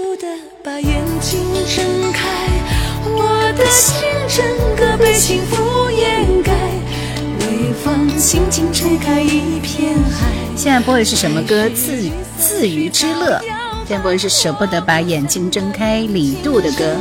[10.54, 11.66] 现在播的是什么歌？
[11.70, 13.40] 自自娱之乐。
[13.86, 16.94] 现在播的是舍不得把眼睛睁开，李杜的歌。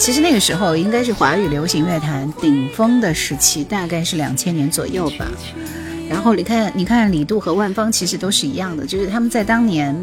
[0.00, 5.26] 其实那个时候应该是华语流行乐坛顶峰的时期，大概是两千年左右吧。
[6.08, 9.94] 然后你看，你看李杜和万芳其实都是一样的，就是他们在当年，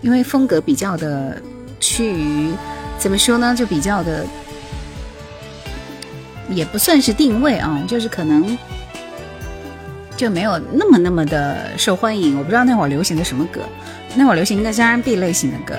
[0.00, 1.40] 因为风格比较的
[1.78, 2.52] 趋于
[2.98, 4.26] 怎么说呢，就比较的
[6.50, 8.58] 也不算是定位啊，就是可能
[10.16, 12.36] 就没有那么那么的受欢迎。
[12.36, 13.60] 我不知道那会儿流行的什么歌，
[14.16, 15.76] 那会儿流行应该是 R&B 类型的歌。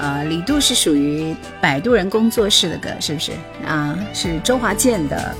[0.00, 3.32] 呃，李杜是属于摆渡人工作室的歌，是不是
[3.66, 3.94] 啊？
[4.14, 5.34] 是周华健的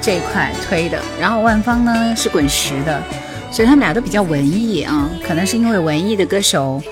[0.00, 1.00] 这一块推的。
[1.18, 3.02] 然后万芳呢是滚石的，
[3.50, 5.08] 所以他们俩都比较文艺啊。
[5.26, 6.82] 可能是因为文艺的歌手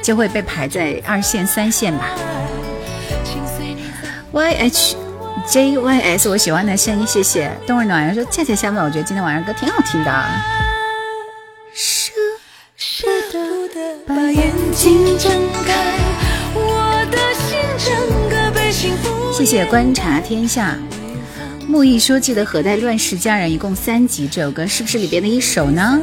[0.00, 2.10] 就会被排在二线、三线吧。
[4.30, 4.96] Y H
[5.46, 7.50] J Y S，我喜欢的声音，谢谢。
[7.66, 10.24] 冬日暖阳说：恰恰相反，我觉得今天晚上歌挺好听的。
[11.72, 12.13] 舍舍得
[14.06, 15.32] 把眼睛睁
[15.64, 15.98] 开，
[16.54, 20.78] 我的心整个被幸福谢谢观察天下。
[21.66, 25.98] 木易说：“记得《何代乱世佳人》一共三集，这首歌是不是里边的一首呢？”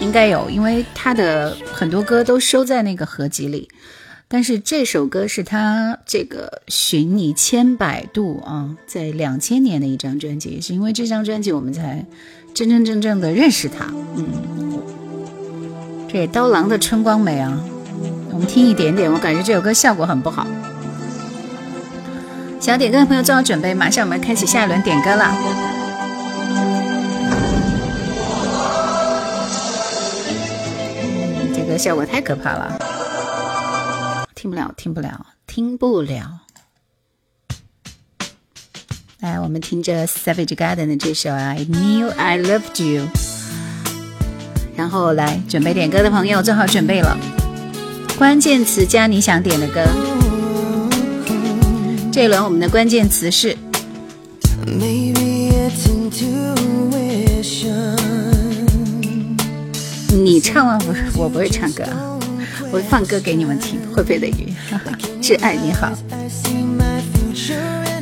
[0.00, 3.68] 应该有，因为他的很多歌都收在那个合集里。
[4.26, 12.04] 但是这首歌是他这个《寻你千百度》啊，在两千年的一张专辑，也是因为这张专辑我们才
[12.54, 13.86] 真真正正的认识他。
[14.14, 14.28] 嗯，
[16.08, 17.60] 这刀郎的《春光美》啊，
[18.30, 20.46] 我们听一点点，我感觉这首歌效果很不好。
[22.60, 25.34] 想点歌的朋友做好准备，马上我们开启下一轮点歌了。
[31.52, 32.78] 这个效果太可怕了，
[34.36, 36.43] 听不了，听不了，听不了。
[39.24, 43.04] 来，我们听着 Savage Garden 的这首《I Knew I Loved You》，
[44.76, 47.16] 然后来准备点歌的朋友做好准备了，
[48.18, 49.80] 关键词加你想点的歌。
[52.12, 53.56] 这一轮我们的关键词是，
[60.12, 60.78] 你唱吗？
[60.80, 61.82] 不是，我不会唱歌，
[62.70, 63.80] 我会放歌给你们听。
[63.90, 64.52] 会飞的鱼，
[65.22, 65.90] 挚爱你好，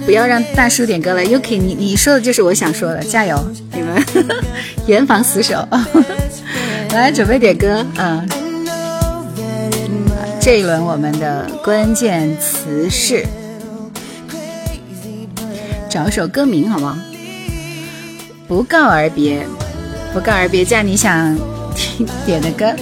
[0.05, 1.23] 不要让大叔点歌了。
[1.25, 3.39] Yuki，你你说的就是我想说的，加油，
[3.73, 4.05] 你们
[4.87, 5.67] 严防死守。
[6.93, 8.29] 来，准备点歌，嗯，
[10.41, 13.25] 这一轮我们的关键词是。
[15.89, 17.03] 找首歌名好吗？
[18.49, 19.47] 不告而别，
[20.13, 21.37] 不告而别，加你想
[21.75, 22.75] 听点的歌。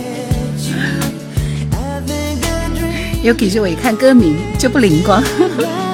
[3.23, 5.23] 有给着我一看歌名就不灵光。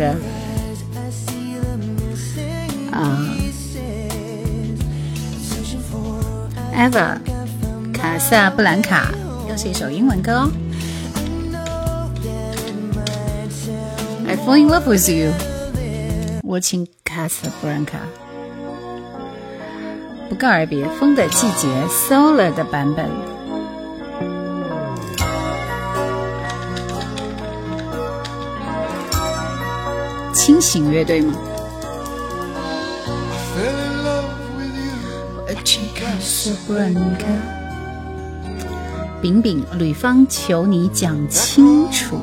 [0.00, 0.16] 你们点的歌
[2.90, 3.28] 啊
[6.74, 7.18] ，Eva
[7.92, 9.12] 卡萨布兰卡
[9.48, 10.50] 又是一首英文歌哦。
[14.26, 15.32] I fall in love with you，
[16.42, 17.98] 我请卡萨布兰卡。
[20.30, 23.29] 不告而别，风的季节，Solar 的版本。
[30.50, 31.32] 清醒乐队吗？
[39.22, 42.20] 饼饼，吕方，求你讲清楚。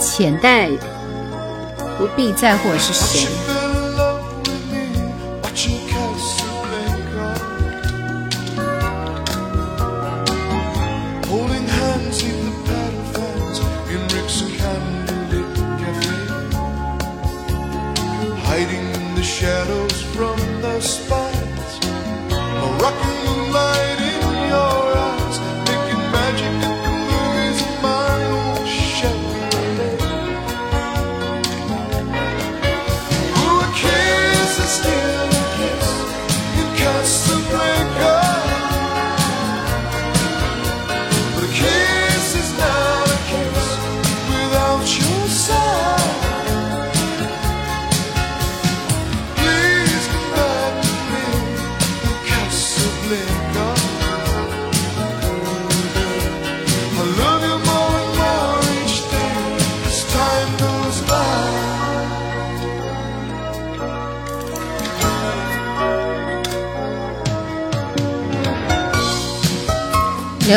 [0.00, 0.68] 浅黛，
[1.96, 3.59] 不必在乎我是谁。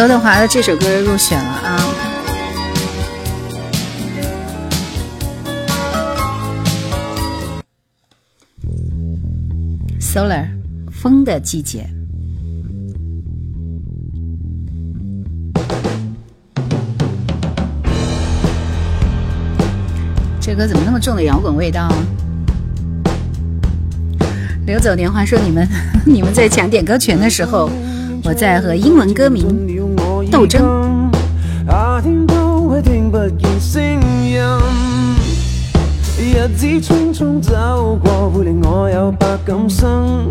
[0.04, 1.80] 刘德华的这首歌入选了啊
[10.02, 10.48] ！Solar，
[10.92, 11.88] 风的季节。
[20.42, 21.90] 这歌怎么那么重的摇滚味道？
[24.66, 25.66] 刘走年华说：“你们，
[26.06, 27.70] 你们在抢点歌权的时候。”
[28.26, 29.54] 我在和英文歌名
[30.44, 31.10] 斗争。
[36.18, 40.28] 日子匆匆走过，会令我有百感生，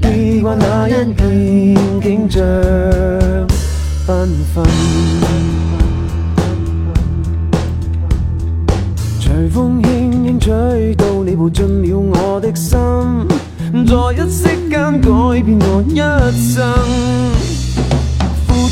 [0.00, 2.42] 记挂那一片景象
[4.06, 4.64] 缤纷。
[9.20, 12.78] 随风轻轻吹到你步进了我的心，
[13.86, 15.98] 在一息间改变我一
[16.38, 17.51] 生。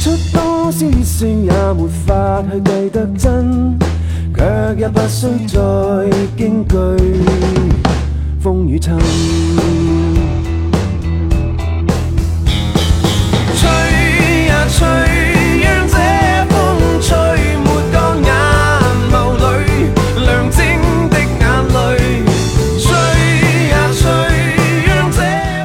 [0.01, 3.79] 付出多少血性也没法去计得真，
[4.35, 4.43] 却
[4.79, 5.59] 也不需再
[6.39, 6.75] 惊惧
[8.43, 8.99] 风雨侵。
[13.59, 15.21] 吹呀吹。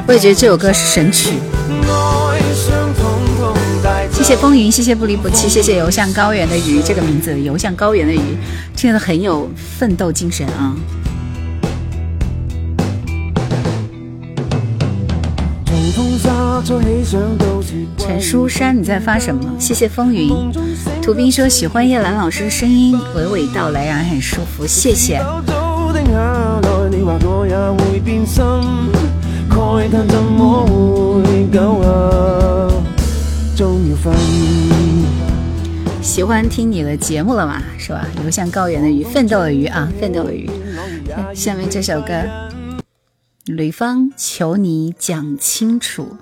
[0.08, 1.32] 我觉得这首歌是神曲。
[4.26, 8.36] 谢谢风云，谢谢不离不弃，谢谢游向高原的鱼这个名字，游向高原的鱼，
[8.74, 9.48] 听得很有
[9.78, 10.74] 奋斗精神啊。
[17.96, 19.44] 陈书山，你在发什么？
[19.60, 20.50] 谢谢风云。
[21.00, 25.22] 图斌说喜欢叶兰老师的声音，娓娓道来让人很舒服，谢谢。
[36.02, 37.62] 喜欢听你的节目了吗？
[37.78, 38.06] 是吧？
[38.22, 40.48] 流向高原的鱼，奋斗的鱼啊，奋斗的鱼。
[41.34, 42.12] 下面这首歌，
[43.44, 46.16] 吕方求你讲清楚。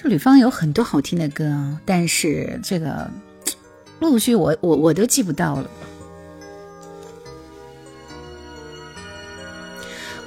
[0.00, 3.10] 这吕方有很多好听的歌，但是这个
[3.98, 5.68] 陆续我我我都记不到了。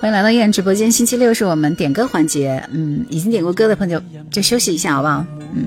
[0.01, 0.91] 欢迎来到燕直播间。
[0.91, 5.25] 星期六是我们点歌环节，嗯，已经点过歌的朋友就休息一下，好不好？
[5.53, 5.65] 嗯。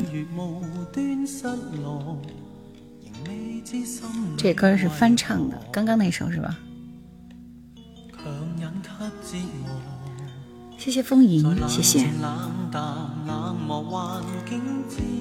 [4.45, 6.55] 这歌是翻唱的，刚刚那首是吧？
[10.77, 12.07] 谢谢风吟，谢谢。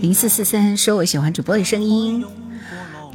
[0.01, 2.25] 零四四三说我喜欢主播的声音。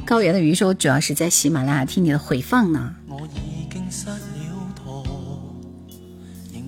[0.03, 2.95] 高原的鱼说主要是在喜马拉雅听你的回放呢。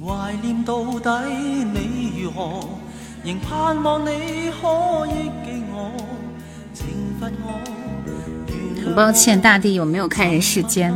[0.05, 1.09] 怀念到底
[1.73, 2.59] 你如何？
[3.23, 5.91] 仍盼望你可忆记我，
[6.75, 6.85] 惩
[7.19, 7.80] 罚我。
[8.83, 10.93] 很抱歉，大地，我没有看人世间。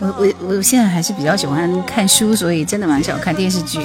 [0.00, 3.78] 我我我现在还是比较喜欢看书，所以真的蛮少看电视剧。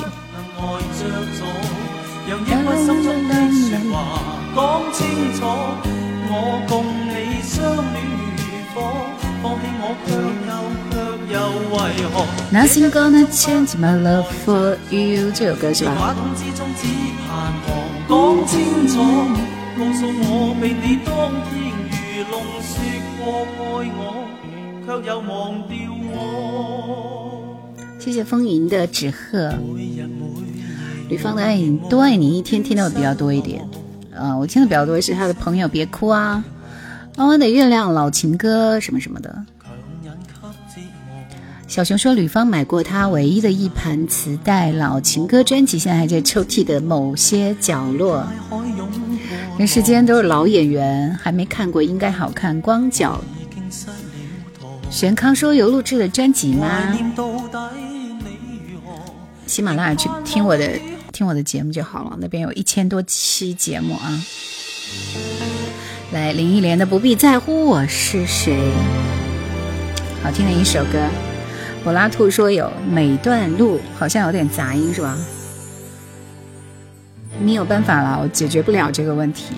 [12.51, 16.15] Nothing gonna change my love for you，这首歌是吧？
[27.99, 29.53] 谢谢风云的纸鹤，
[31.09, 33.67] 吕方的爱你多爱你，一天听到的比较多一点。
[34.13, 36.43] 呃，我听的比较多的是他的朋友别哭啊，
[37.17, 39.45] 弯弯的月亮，老情歌什么什么的。
[41.67, 48.25] 小熊说：“吕方买过他唯一的一盘磁带《老情歌》专辑，现在还在抽屉的某些角落。
[49.57, 52.59] 人世间都是老演员，还没看过，应该好看。
[52.61, 53.23] 光脚。”
[54.91, 56.93] 玄康说：“有录制的专辑吗？
[59.47, 60.69] 喜马拉雅去听我的
[61.11, 64.21] 听我的节目就好了，那边有一千多期节目啊。”
[66.11, 68.53] 来，林忆莲的《不必在乎我是谁》，
[70.23, 70.99] 好听的一首歌。
[71.83, 75.17] 柏拉图说有每段路好像有点杂音，是吧？
[77.39, 79.55] 你有办法了，我解决不了这个问题。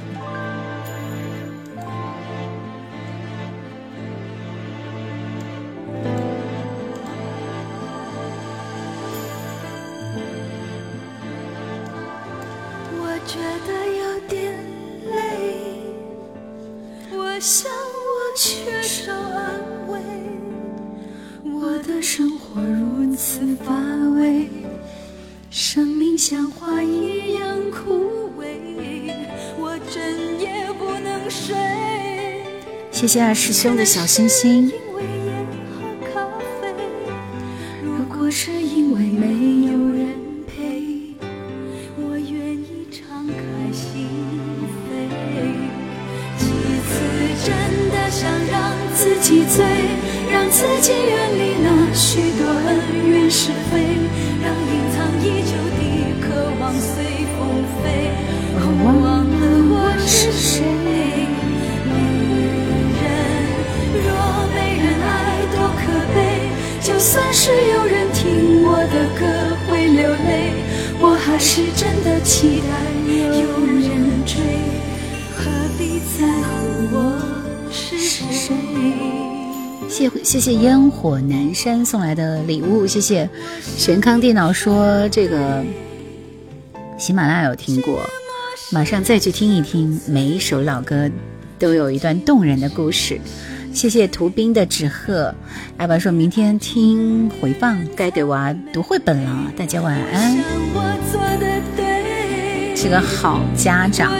[33.07, 34.69] 谢谢二师兄的小星星。
[80.99, 83.29] 火南山送来的礼物，谢谢
[83.77, 85.63] 玄康电脑说这个
[86.97, 88.01] 喜马拉雅有听过，
[88.71, 91.07] 马上再去听一听，每一首老歌
[91.59, 93.21] 都有一段动人的故事。
[93.71, 95.35] 谢谢图兵的纸鹤，
[95.77, 100.35] 阿爸说明天听回放，该给娃读绘本了，大家晚安。
[102.75, 104.11] 是个好家长。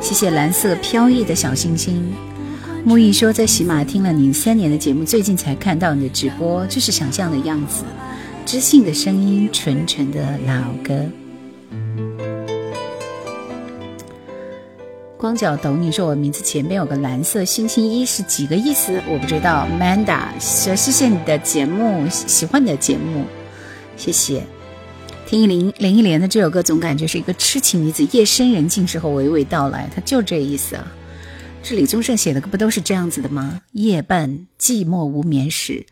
[0.00, 2.14] 谢谢蓝色飘逸的小星星。
[2.86, 7.82] 木易说，在喜马听了你三年的节目，最近才看到你的直播，就是想象的样子，
[8.46, 10.94] 知性的声音，纯纯的老歌。
[15.16, 19.02] 光脚抖，你说我名字前面有个蓝色星星一是几个意思？
[19.08, 19.66] 我不知道。
[19.80, 23.24] Manda 说谢谢你的节目，喜欢你的节目，
[23.96, 24.44] 谢谢。
[25.26, 30.86] 听林林忆莲的这首歌，总感觉是一个痴情女子夜深人静时候娓娓道来，它就这意思啊。
[31.68, 33.60] 是李宗盛写的歌不都是这样子的吗？
[33.72, 35.84] 夜半寂寞无眠时，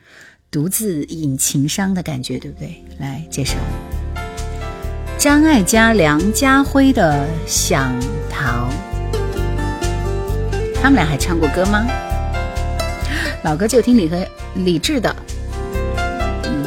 [0.48, 2.84] 独自饮情伤的感觉，对不对？
[3.00, 3.56] 来，这首
[5.18, 7.92] 张艾嘉、梁家辉的《想
[8.30, 8.70] 逃》，
[10.80, 11.84] 他们俩还唱过歌吗？
[13.42, 15.12] 老歌就听李和李志的，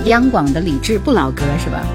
[0.04, 1.88] 央广的李志不老歌是吧？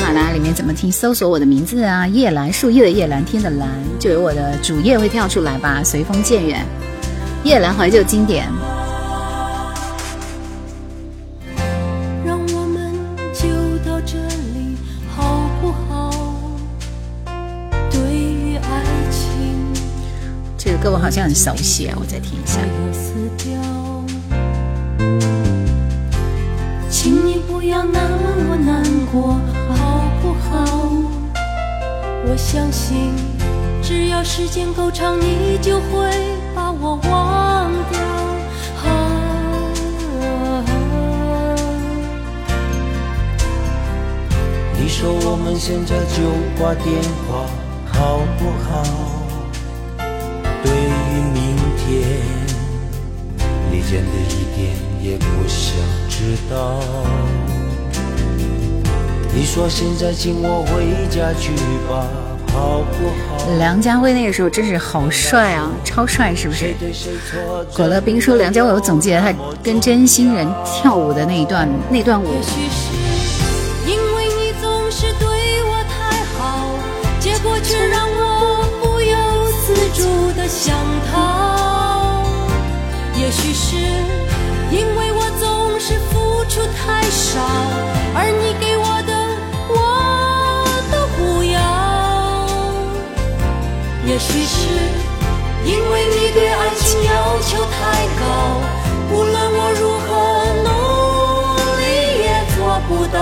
[0.00, 0.90] 喜马拉雅里面怎么听？
[0.90, 5.82] 搜索我的名字啊，夜兰，树叶的夜，蓝天的蓝，就有我的主页会跳出来吧。
[5.84, 6.64] 随风渐远，
[7.44, 8.48] 夜兰怀旧经典。
[12.24, 12.94] 让我们
[13.34, 13.46] 就
[13.84, 14.16] 到这
[14.54, 14.74] 里，
[15.14, 16.10] 好不好？
[17.90, 19.70] 对于爱情，
[20.56, 22.58] 这个歌我好像很熟悉啊，我再听一下。
[26.88, 28.00] 请你不要那
[28.48, 28.82] 么难
[29.12, 29.38] 过。
[32.32, 33.12] 我相信，
[33.82, 36.08] 只要时间够长，你就会
[36.54, 37.98] 把我忘掉。
[44.78, 46.22] 你说我们现在就
[46.56, 47.50] 挂电话
[47.92, 48.84] 好不好？
[50.62, 50.86] 对于
[51.34, 52.22] 明天，
[53.72, 55.74] 你真的一点也不想
[56.08, 56.80] 知道。
[59.32, 61.52] 你说现在请我回家去
[61.88, 62.04] 吧，
[62.52, 63.56] 好不好？
[63.58, 66.74] 梁家辉那个时候真是好帅啊，超帅，是不是？
[67.72, 72.26] 果乐冰说梁家辉，我总记得他跟真心人跳舞的那一段那段舞。
[72.34, 75.28] 也许是因为你总是对
[75.64, 76.68] 我太好，
[77.20, 79.16] 结果却让我不由
[79.64, 80.76] 自主的想
[81.12, 82.24] 逃。
[83.16, 83.76] 也许是
[84.72, 87.40] 因为我总是付出太少，
[88.12, 88.99] 而你给我。
[94.10, 94.66] 也许是
[95.64, 98.60] 因为你对爱情要求太高，
[99.12, 100.10] 无论我如何
[100.64, 100.68] 努
[101.78, 101.84] 力
[102.18, 102.58] 也做
[102.88, 103.16] 不到。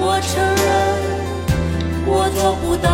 [0.00, 0.66] 我承认，
[2.06, 2.88] 我做不到。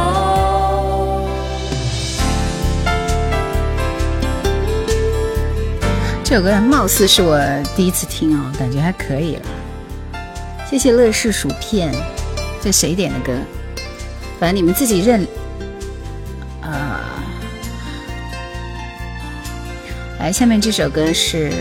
[6.23, 7.41] 这首歌貌似是我
[7.75, 9.43] 第一次听哦，感觉还可以了。
[10.69, 11.95] 谢谢乐事薯片，
[12.61, 13.33] 这谁点的歌？
[14.39, 15.27] 反正你们自己认。
[20.33, 21.53] 下面这首歌是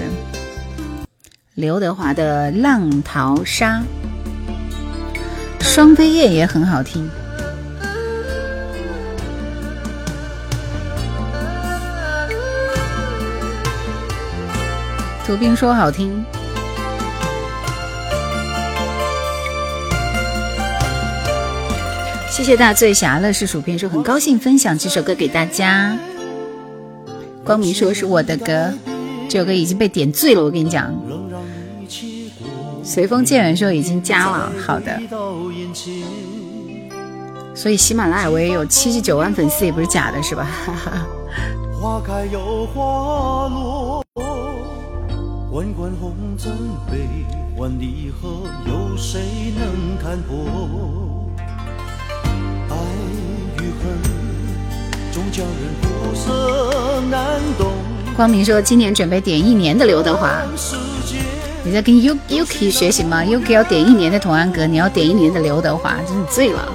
[1.55, 3.84] 刘德华的《浪淘沙》，
[5.63, 7.09] 双飞燕也很好听。
[15.26, 16.24] 图兵说好听，
[22.30, 25.97] 谢谢大醉侠乐视薯片说很高兴分享这首歌给大家。
[27.52, 28.72] 光明说是我的歌，
[29.28, 30.41] 这首歌已经被点醉了。
[30.41, 30.89] 我跟你讲，
[32.82, 34.97] 随风渐远说已经加了，好的。
[37.54, 40.47] 所以喜马拉雅我也有七十九万粉丝，也不是假的，是吧？
[41.78, 44.06] 花开又花落，
[45.52, 46.54] 滚滚红尘
[46.89, 46.99] 悲
[47.58, 48.30] 欢离合，
[48.66, 49.20] 有谁
[49.60, 51.11] 能看破？
[58.16, 60.42] 光明说今年准备点一年的刘德华，
[61.64, 66.72] 你在跟 U Uki 学习吗？Uki 要点一年的童安格，你要点一年的刘德华，真是醉了。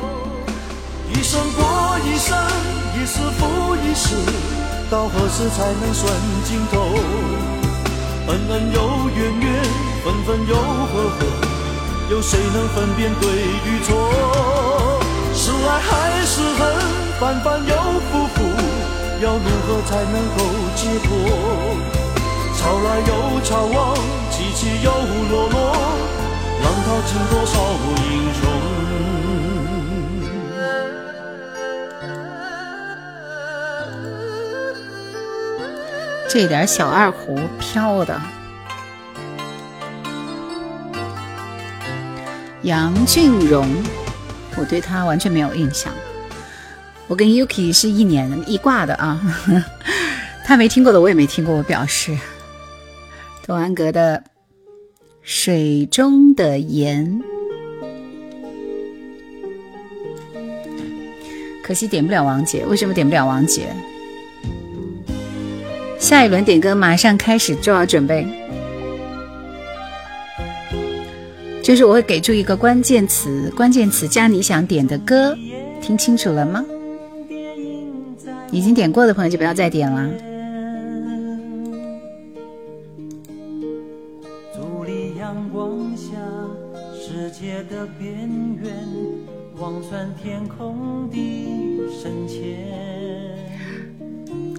[1.13, 2.37] 一生过一生，
[2.95, 4.17] 一世复一世，
[4.91, 6.13] 到何时才能算
[6.45, 6.99] 尽头？
[8.29, 8.81] 恩恩又
[9.15, 9.63] 怨怨，
[10.03, 11.27] 分分又合合，
[12.11, 14.11] 有谁能分辨对与错？
[15.35, 16.96] 是爱还是恨？
[17.19, 18.43] 反反又复复，
[19.23, 20.45] 要如何才能够
[20.77, 21.09] 解脱？
[22.55, 23.97] 潮来又潮往，
[24.31, 25.57] 起起又落落，
[26.63, 27.55] 浪淘尽多少
[28.05, 28.41] 英雄？
[36.29, 38.21] 这点小二胡飘的，
[42.61, 43.67] 杨俊荣，
[44.59, 45.91] 我对他完全没有印象。
[47.09, 49.21] 我跟 Yuki 是一年一挂的啊，
[50.45, 51.55] 他没听过的我也没听过。
[51.55, 52.17] 我表示，
[53.45, 54.23] 童安格的
[55.23, 57.23] 《水中的盐》，
[61.63, 62.65] 可惜点不了王姐。
[62.67, 63.69] 为什么点不了王姐？
[65.99, 68.27] 下一轮点歌马上开始，就要准备。
[71.63, 75.37] 就是我会给出一个关键词，关键词加你想点的歌，
[75.81, 76.65] 听清楚了吗？
[78.51, 80.11] 已经点过的朋友就不要再点了。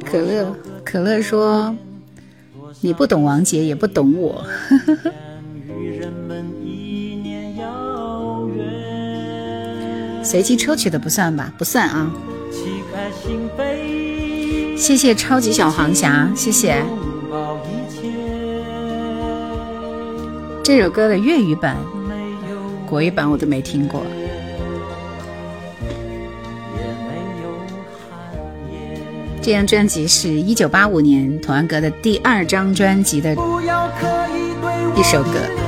[0.05, 1.75] 可乐，可乐说
[2.81, 4.43] ：“你不懂王杰，也不懂我。”
[10.23, 11.53] 随机抽取的不算吧？
[11.57, 12.11] 不算啊。
[14.78, 16.82] 谢谢超级小黄侠，谢谢。
[20.63, 21.75] 这首歌的粤语版、
[22.86, 24.03] 国语版我都没听过。
[29.41, 33.34] 这张专辑是一九八五年童安格的第二张专辑的
[34.95, 35.66] 一首歌。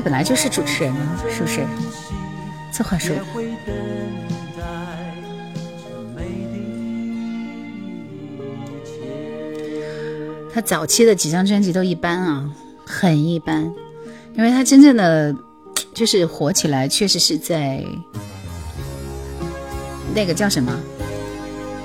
[0.00, 1.60] 本来就是主持人呢，是不是？
[2.72, 3.14] 这话说。
[10.52, 12.50] 他早期的几张专辑都一般啊，
[12.84, 13.72] 很一般。
[14.34, 15.34] 因为他真正的
[15.92, 17.84] 就是火起来，确实是在
[20.14, 20.76] 那个叫什么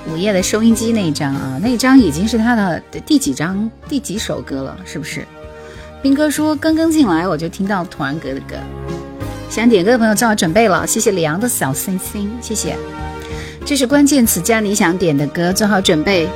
[0.12, 5.26] 《午夜的收音机》那一张啊，那一张已经是他的第几张、第几首歌了，是不是？
[6.06, 8.54] 兵哥说：“刚刚进来我就听到童安格的歌，
[9.50, 10.86] 想点歌的朋友做好准备了。
[10.86, 12.76] 谢谢李阳的小星星，谢谢。
[13.64, 16.28] 这是关键词加你想点的歌，做好准备。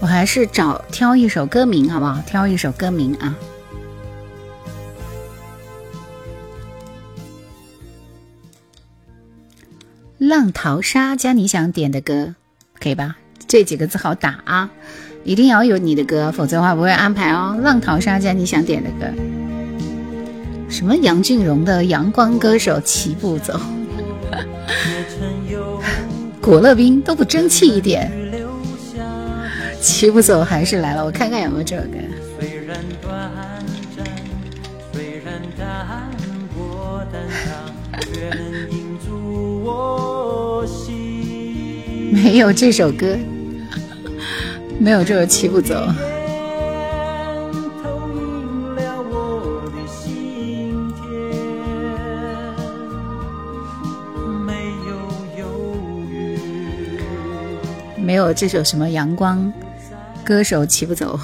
[0.00, 2.22] 我还是找挑一首歌名好不好？
[2.26, 3.36] 挑一首歌名啊。
[10.16, 12.34] 浪淘沙加你想点的歌，
[12.80, 13.16] 可以吧？
[13.46, 14.70] 这几个字好打啊。”
[15.24, 17.56] 一定要有你的歌，否则的话不会安排哦。
[17.62, 19.06] 浪淘沙加你想点的歌，
[20.68, 23.60] 什么杨俊荣的《阳光歌手》齐步走，
[26.40, 28.10] 果乐冰都不争气一点，
[29.80, 31.98] 齐步走还是来了，我看看有没有这首歌。
[42.12, 43.16] 没有这首歌。
[44.78, 45.88] 没有这个骑不走。
[57.96, 59.50] 没有这首什么阳光
[60.24, 61.18] 歌手骑不走。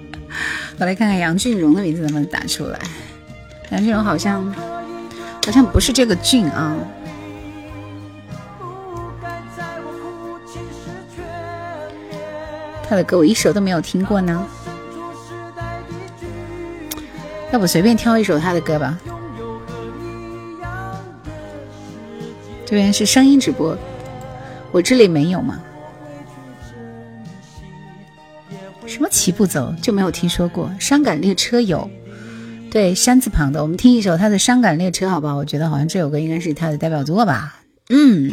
[0.78, 2.78] 我来看看杨俊荣的名字能不能打出来。
[3.70, 4.44] 杨俊荣好像
[5.44, 6.76] 好像不是这个俊啊。
[12.94, 14.46] 的歌我一首都没有听过呢，
[17.52, 18.98] 要不随便挑一首他的歌吧。
[22.66, 23.76] 这边是声音直播，
[24.72, 25.60] 我这里没有吗？
[28.86, 31.88] 什么齐步走就没有听说过，伤感列车有，
[32.70, 35.36] 对山字旁的，我们听一首他的伤感列车，好不好？
[35.36, 38.32] 我觉得好像这首歌应该是他的代表作吧，嗯。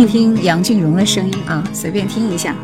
[0.00, 2.56] 听听杨俊荣的声音啊，随便听一下。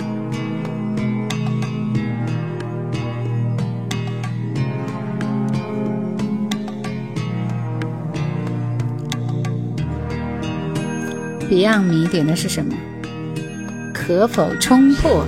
[11.50, 12.74] Beyond 迷点的是什么？
[13.92, 15.22] 可否冲破？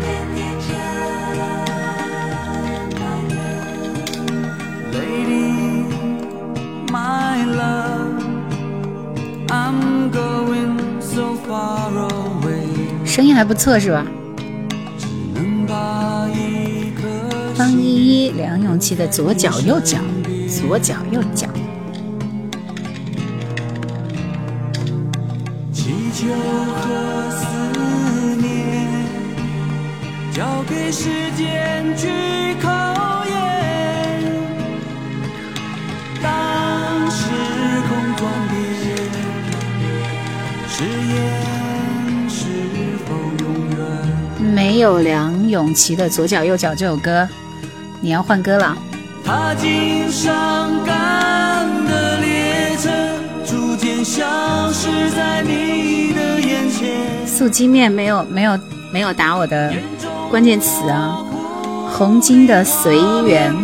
[13.04, 14.06] 声音还不错是吧？
[17.54, 19.98] 方依依、梁咏琪的左脚右脚，
[20.48, 21.48] 左脚右脚。
[25.72, 27.46] 祈求和思
[28.36, 29.04] 念，
[30.32, 32.06] 交给时间去
[32.62, 32.68] 考
[33.26, 34.22] 验。
[36.22, 37.24] 当时
[37.88, 38.22] 空转
[44.48, 47.28] 没有梁咏琪的左脚右脚这首歌，
[48.00, 48.76] 你要换歌了。
[49.24, 52.90] 踏进伤感的列车，
[53.44, 54.24] 逐渐消
[54.72, 57.26] 失在你的眼前。
[57.26, 58.58] 素鸡面没有没有
[58.92, 59.72] 没有打我的
[60.30, 61.18] 关键词啊！
[61.90, 62.96] 红金的随
[63.26, 63.54] 缘。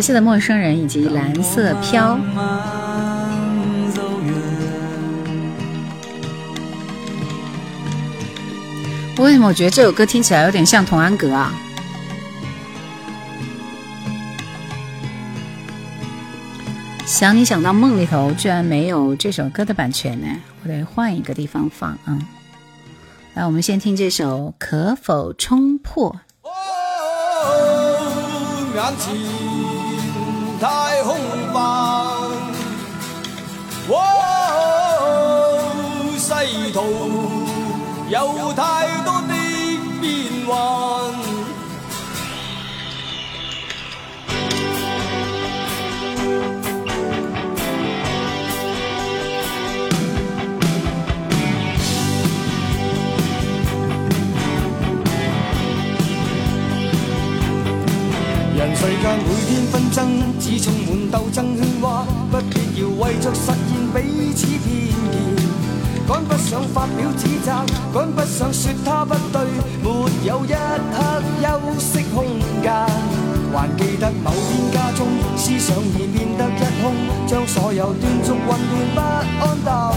[0.00, 2.18] 熟悉的陌生人以及蓝色飘。
[9.18, 11.52] 为什么我觉得这首歌听起来有点像童安格啊？
[17.04, 20.26] 想你想到梦里头，居然没有这首歌的版权呢，
[20.62, 22.18] 我得换一个地方放啊。
[23.34, 26.16] 来，我们先听这首《可否冲破》。
[59.92, 63.56] 争，只充满斗争喧哗，不必要为着实现
[63.94, 65.50] 彼此偏见。
[66.08, 67.52] 赶不上发表指责，
[67.94, 69.42] 赶不上说他不对，
[69.82, 69.88] 没
[70.26, 72.24] 有一刻休息空
[72.62, 72.72] 间。
[73.52, 76.94] 还记得某天家中，思想已变得一空，
[77.26, 78.58] 将所有断续混
[78.94, 79.94] 乱不安答案。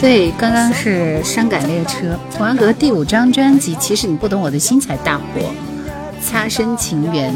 [0.00, 5.40] 对，刚刚是伤感列车，童安格第五张专辑《其实你不懂我的心》才大火，
[6.20, 7.32] 《擦身情缘》。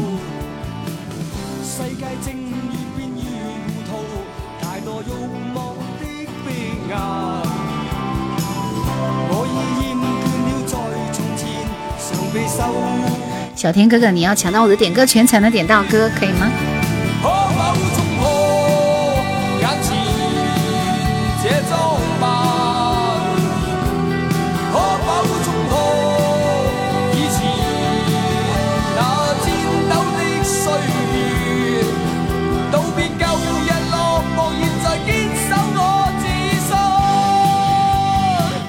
[13.65, 16.51] 小天哥哥，你要抢到我的点歌权才能点到歌，可以吗？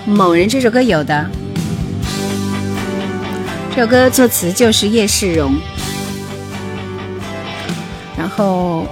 [0.07, 1.46] 某人这首歌有的。
[3.77, 5.55] 这首歌作词就是叶世荣，
[8.17, 8.87] 然后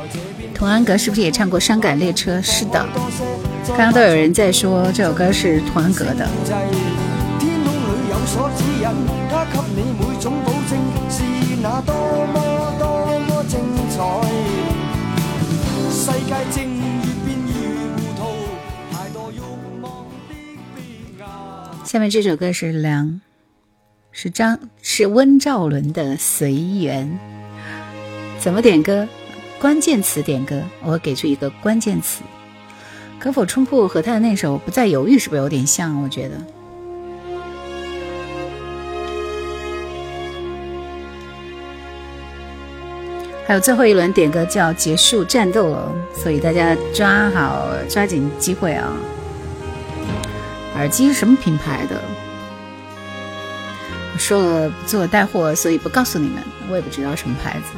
[0.55, 2.37] 童安格是不是也唱过《伤感列车》？
[2.43, 2.87] 是的，
[3.69, 6.29] 刚刚都有人在说这首歌是童安格的。
[21.85, 23.19] 下面这首歌是凉。
[24.17, 27.19] 是张是温兆伦的随缘，
[28.39, 29.09] 怎么点歌？
[29.59, 32.23] 关键词点歌，我给出一个关键词。
[33.19, 36.01] 可否冲破和他的那首不再犹豫是不是有点像？
[36.01, 36.37] 我觉得。
[43.49, 48.93] 还有最后一轮点歌就要结束战斗了，所以大家抓好抓紧机会啊！
[50.77, 52.01] 耳机是什么品牌的？
[54.19, 56.43] 说了不做带货，所以不告诉你们。
[56.71, 57.75] 我也不知道什么牌子。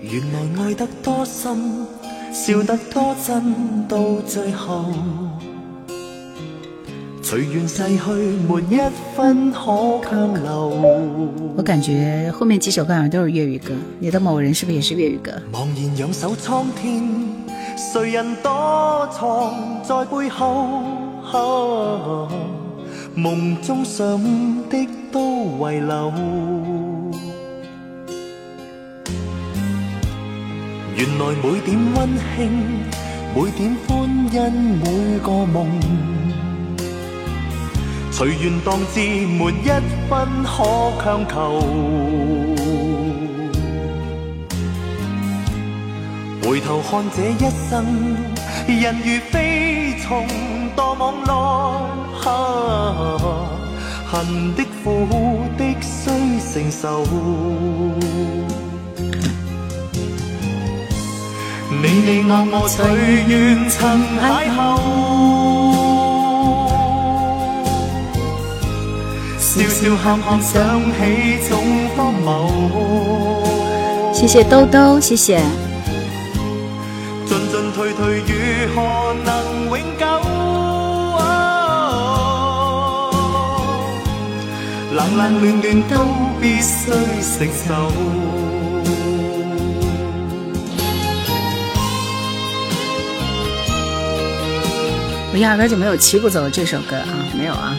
[0.00, 1.86] 原来爱得多深，
[2.32, 4.84] 笑得多真，到最后，
[7.22, 8.12] 随缘逝去，
[8.46, 8.78] 没一
[9.16, 10.68] 分可强留。
[11.56, 13.72] 我感觉后面几首歌好像都是粤语歌。
[14.00, 15.32] 你的某人是不是也是粤语歌？
[15.50, 17.02] 茫然仰首苍天。
[17.76, 20.82] 谁人躲藏在背后，
[23.14, 24.06] 梦中想
[24.68, 26.12] 的都遗留。
[30.94, 32.40] 原来每点温馨，
[33.34, 34.38] 每点欢欣，
[34.78, 35.66] 每个梦，
[38.10, 39.68] 随缘当至，没一
[40.08, 40.10] 分
[40.44, 40.54] 可
[41.02, 41.32] 强求。
[46.44, 47.84] 回头看这一生，
[48.66, 50.26] 人如飞虫
[50.76, 51.30] 堕网内，
[54.10, 55.06] 恨的苦
[55.56, 56.10] 的需
[56.52, 57.04] 承受。
[61.70, 62.76] 你你我我随
[63.28, 63.32] 缘
[63.70, 63.80] 曾
[64.18, 64.20] 邂
[64.50, 64.60] 逅，
[69.38, 70.52] 笑笑喊喊想
[70.92, 71.00] 起
[71.48, 71.50] 总
[71.96, 72.26] 荒谬。
[74.12, 75.40] 谢谢兜兜，谢谢。
[77.70, 78.32] 退退如
[78.74, 80.04] 何能永久？
[84.94, 85.94] 冷冷暖暖都
[86.40, 87.68] 必须承受。
[95.34, 97.08] 我压根就没有骑不走这首歌啊，
[97.38, 97.74] 没有啊。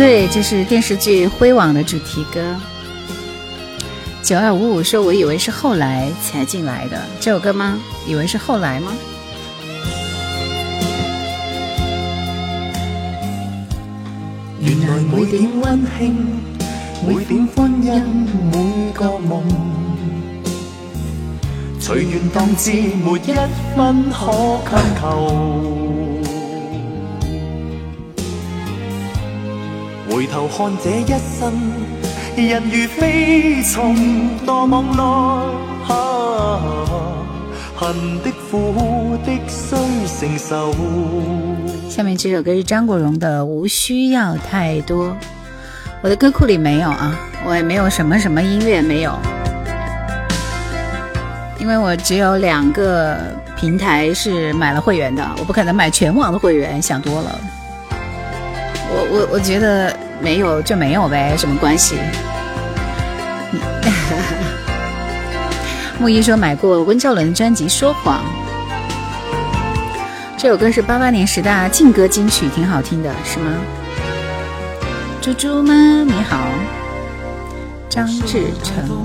[0.00, 2.40] 对，这是电视剧《辉煌》的主题歌。
[4.22, 7.78] 九二五五说：“我以为是后来才进来的这首歌吗？
[8.08, 8.92] 以为是后来吗？”
[14.62, 16.16] 原来每点温馨，
[17.06, 18.02] 每点欢欣，
[18.50, 19.42] 每个梦，
[21.78, 23.34] 随缘当至，没一
[23.76, 24.32] 分可
[24.64, 25.79] 强求。
[30.10, 31.06] 回头看这一
[31.38, 31.52] 生，
[32.36, 33.94] 人如飞虫
[34.44, 35.92] 堕网内，
[37.76, 39.76] 恨的苦的需
[40.18, 40.74] 承受。
[41.88, 45.06] 下面这首歌是张国荣的《无需要太多》，
[46.02, 47.16] 我的歌库里没有啊，
[47.46, 49.16] 我也没有什么什么音乐没有，
[51.60, 53.16] 因为我只有两个
[53.56, 57.40] 平台是买了会员的，我不可能买全网的会员，想多了。
[58.92, 61.96] 我我我觉得没有就没有呗，什么关系？
[65.98, 68.18] 木一说买过温兆伦的专辑《说谎》，
[70.36, 73.52] 这首歌是八八年十大劲歌金曲，挺好听的，是吗？
[75.20, 76.38] 猪猪们你好，
[77.88, 79.02] 张志成。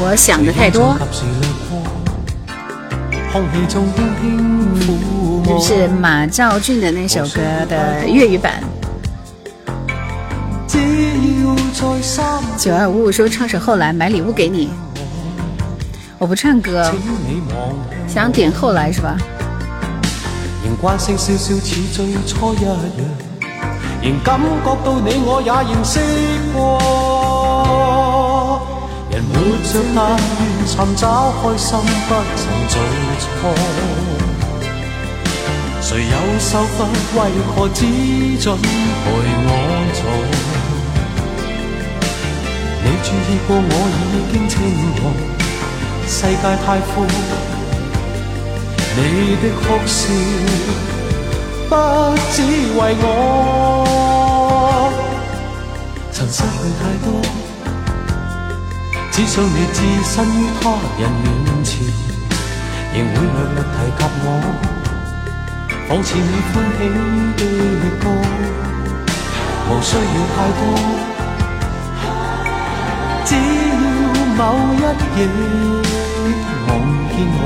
[0.00, 0.96] 我想的太多。
[5.46, 8.62] 就是马兆骏的那首歌的粤语版。
[12.58, 14.68] 九二五五说唱首后来买礼物给你，
[16.18, 16.92] 我不唱歌，
[18.06, 19.16] 想点后来是吧？
[20.62, 22.76] 仍惯性笑笑似最初一样，
[24.02, 25.50] 仍感觉到你我也
[30.66, 32.74] 寻找开心，不曾做
[33.18, 33.26] 错。
[35.80, 36.78] 谁有受罚，
[37.14, 37.18] 为
[37.48, 37.80] 何只
[38.40, 39.04] 准陪
[39.44, 39.48] 我
[39.92, 40.00] 做？
[42.84, 44.00] 你注意过我已
[44.32, 44.54] 经清
[44.96, 44.98] 楚，
[46.08, 46.92] 世界太阔，
[48.96, 48.98] 你
[49.42, 49.98] 的哭笑
[51.68, 51.70] 不
[52.32, 52.36] 只
[52.78, 53.06] 为我，
[56.12, 56.44] 曾失去
[56.80, 57.06] 太多。
[59.12, 61.84] 只想你置身于他人面前，
[62.94, 64.26] 仍会略略提及我，
[65.86, 66.80] 仿似你欢喜
[67.36, 67.40] 的
[68.00, 68.04] 歌，
[69.68, 70.60] 无需要太多，
[73.26, 73.72] 只要
[74.34, 74.40] 某
[74.72, 75.20] 一夜
[76.66, 76.70] 望
[77.10, 77.44] 见我。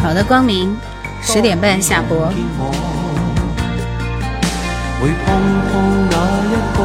[0.00, 0.78] 好的，光明，
[1.20, 2.32] 十点半下播。
[5.00, 5.26] 会碰
[5.72, 5.72] 碰
[6.08, 6.14] 那
[6.46, 6.78] 一个。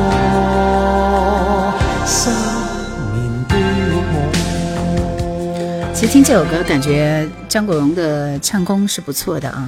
[5.99, 9.67] 其实听这首歌，感觉张国荣的唱功是不错的啊，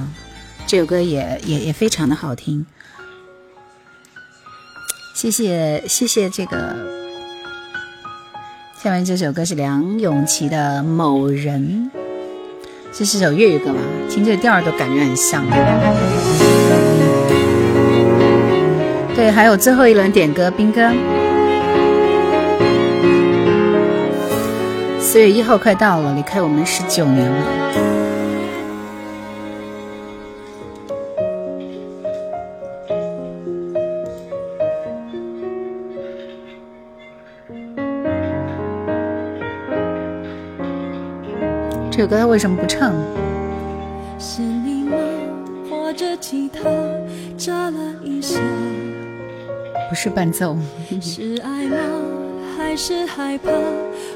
[0.66, 2.64] 这首歌也也也非常的好听。
[5.12, 6.74] 谢谢谢谢这个，
[8.82, 11.90] 下面这首歌是梁咏琪的《某人》，
[12.94, 13.80] 这是首粤语歌吧？
[14.08, 15.44] 听这调儿都感觉很像。
[19.14, 20.90] 对，还有最后一轮点歌，兵哥。
[25.12, 27.36] 四月一号快到了，离开我们十九年了。
[41.90, 42.94] 这首歌他为什么不唱？
[44.18, 44.96] 是你吗？
[45.68, 46.62] 或者吉他
[47.36, 48.40] 扎了一下？
[49.90, 50.56] 不是伴奏。
[51.02, 51.76] 是爱吗？
[52.56, 53.50] 还是害怕？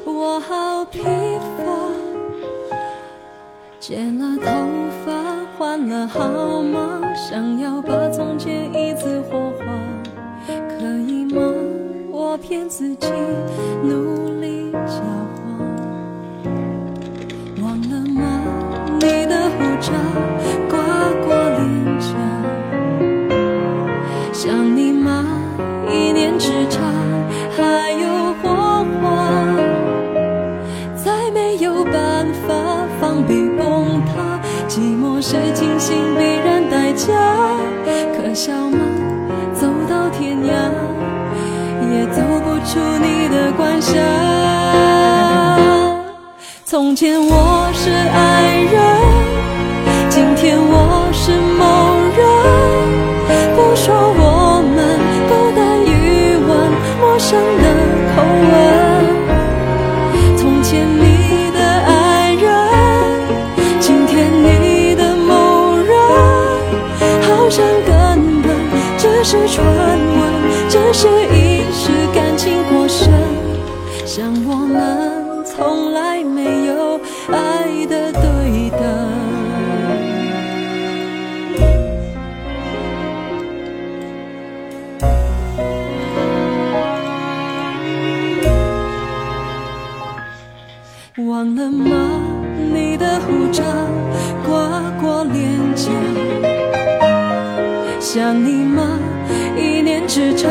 [0.08, 1.64] 我好疲乏。
[3.80, 4.46] 剪了头
[5.04, 5.12] 发，
[5.58, 9.64] 换了号码，想要把从前一次火化，
[10.46, 11.42] 可以吗？
[12.12, 13.08] 我骗自己，
[13.82, 14.15] 努
[38.36, 38.78] 笑吗？
[39.54, 40.50] 走到天涯，
[41.90, 43.94] 也走不出你的管辖。
[46.66, 48.76] 从前我是爱人，
[50.10, 51.64] 今天我是某
[52.14, 52.20] 人。
[53.56, 56.48] 不说我们不带余温，
[57.00, 57.64] 陌生的
[91.66, 92.22] 了吗？
[92.72, 93.62] 你的胡渣
[94.46, 95.90] 刮过脸颊。
[98.00, 98.98] 想你吗？
[99.56, 100.48] 一念之差，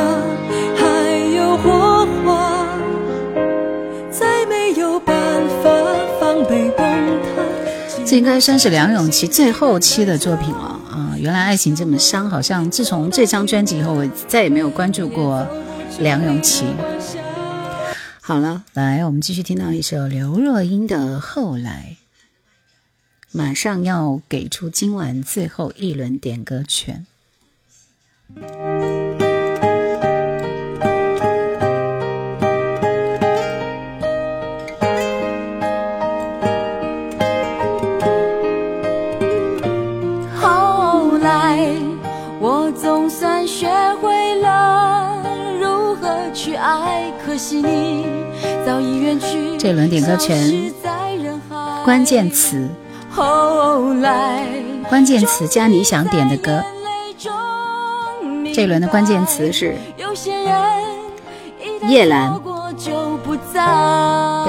[0.76, 2.68] 还有火花。
[4.12, 5.16] 再没有办
[5.64, 5.70] 法
[6.20, 7.42] 防备崩塌。
[8.06, 11.16] 这应该算是梁咏琪最后期的作品了啊！
[11.18, 15.48] 原来爱情这么伤，好像自从这张专辑以后，我再也没有关注过
[16.00, 16.66] 梁咏琪。
[18.28, 21.98] 好了，来，我们继续听到一首刘若英的《后来》，
[23.32, 27.06] 马上要给出今晚最后一轮点歌权。
[40.42, 41.76] 后来，
[42.42, 43.68] 我总算学
[44.02, 45.22] 会了
[45.62, 48.15] 如何去爱，可惜你。
[49.58, 50.72] 这轮点歌权
[51.84, 52.68] 关键词，
[53.10, 54.46] 后来，
[54.90, 56.64] 关键词加你想点的歌。
[58.54, 59.76] 这一轮的关键词是
[61.88, 63.36] 叶兰错过就不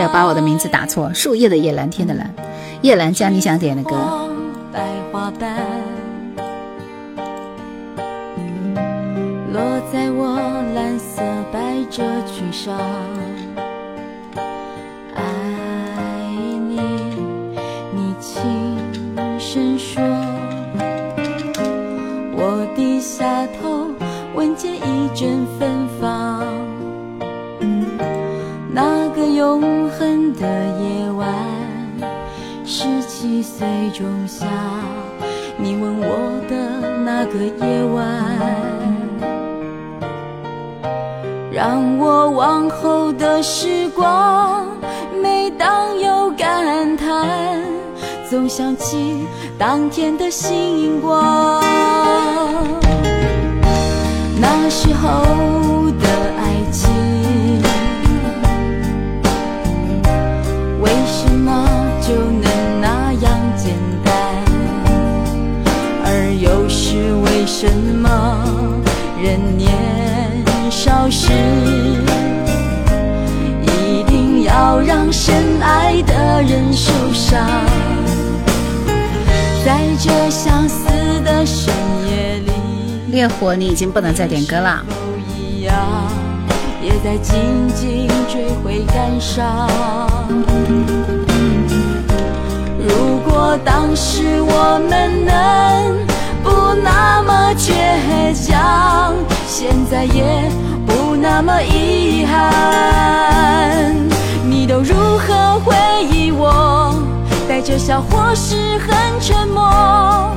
[0.00, 2.32] 要把我的名字打错，树叶的叶，蓝天的蓝，
[2.82, 4.25] 叶兰加你想点的歌。
[49.96, 51.35] 天的星光。
[83.46, 84.82] 烈火，你已经不能再点歌了。
[84.88, 84.94] 都
[85.38, 85.74] 一样，
[86.82, 89.68] 也在静静追悔感伤。
[92.78, 96.06] 如果当时我们能
[96.42, 99.14] 不那么倔强，
[99.46, 100.50] 现在也
[100.84, 103.94] 不那么遗憾。
[104.44, 105.74] 你都如何回
[106.10, 106.94] 忆我？
[107.48, 110.36] 带着笑或是很沉默。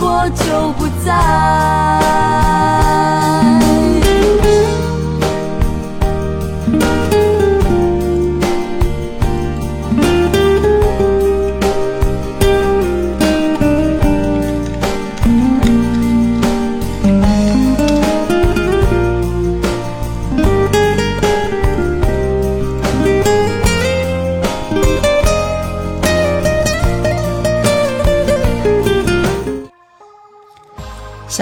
[0.47, 2.01] 就不再。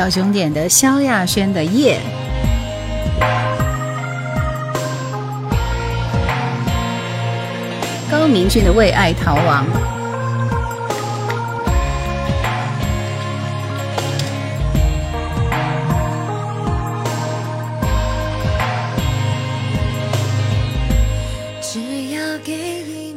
[0.10, 2.00] 小熊点的萧亚轩的夜，
[8.10, 9.68] 高明俊的为爱逃亡，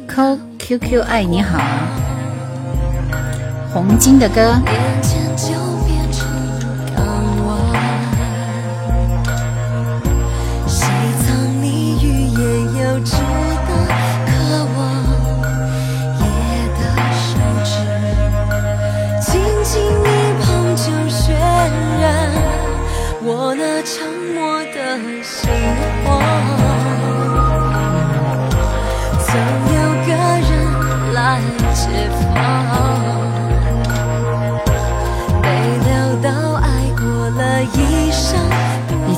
[0.07, 1.59] 扣 QQ 爱你好，
[3.73, 4.53] 红金的歌。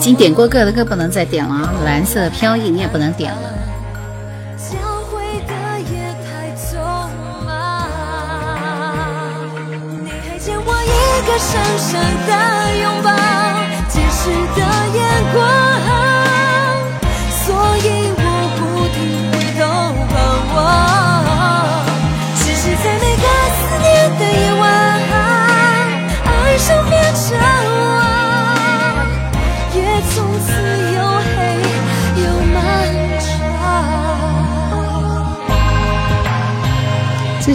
[0.05, 3.39] 经点过歌的歌不能再点了，蓝色飘逸你也不能点了。
[10.03, 12.31] 你还欠我一个深深的
[12.83, 13.09] 拥抱，
[13.89, 14.61] 解释的
[14.95, 15.01] 眼
[15.33, 15.43] 光。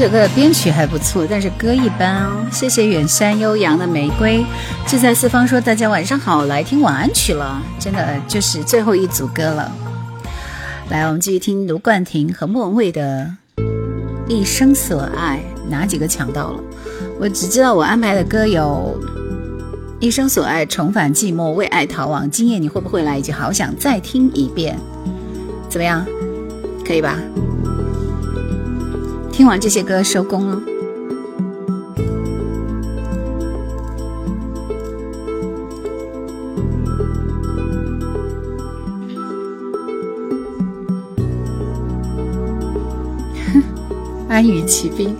[0.00, 2.46] 首歌的编曲还不错，但是歌一般哦。
[2.50, 4.42] 谢谢远山悠扬的玫瑰，
[4.86, 9.70] 志在四方说大家晚上好，来听晚安曲了，真的就是最后一组歌了。
[10.88, 13.30] 来，我们继续听卢冠廷和莫文蔚的
[14.26, 16.60] 《一生所爱》，哪几个抢到了？
[17.20, 18.98] 我只知道我安排的歌有
[20.00, 24.78] 《一生所爱》、《重返寂寞》、《为爱逃亡》、《今夜你会不会来》以及《好想再听一遍》，
[25.68, 26.06] 怎么样？
[26.86, 27.18] 可以吧？
[29.40, 30.62] 听完这些歌，收工了。
[44.28, 45.16] 安于骑兵。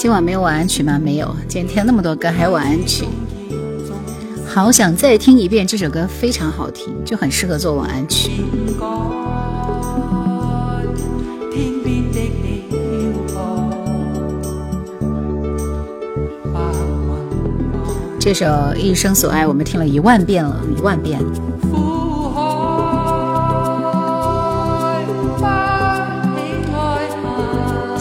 [0.00, 0.98] 今晚没有晚安曲吗？
[0.98, 3.04] 没有，今天听那么多歌，还有晚安曲。
[4.46, 8.30] 好想再听一遍这首歌，非常好听，就很适合做晚安曲。
[18.18, 18.46] 这首
[18.76, 21.20] 《一生所爱》，我们听了一万遍了，一万遍。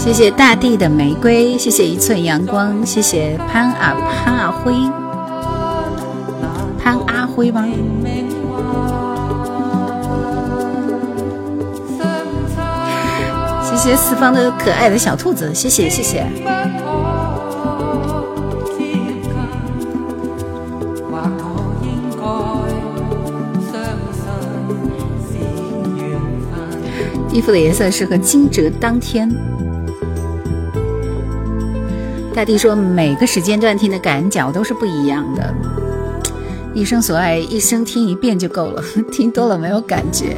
[0.10, 3.96] 谢谢大地的玫瑰，谢谢一寸阳光，谢谢潘啊
[4.26, 4.74] 潘阿辉，
[6.80, 7.64] 潘阿辉吗？
[13.64, 16.26] 谢谢四方的可爱的小兔子，谢谢谢谢。
[27.32, 29.30] 衣服的颜色适合惊蛰当天。
[32.40, 35.54] 大地说：“每个时间段听的感脚都是不一样的。
[36.74, 40.38] 一生所爱，一生听一遍就够了， 听多了没有感觉。”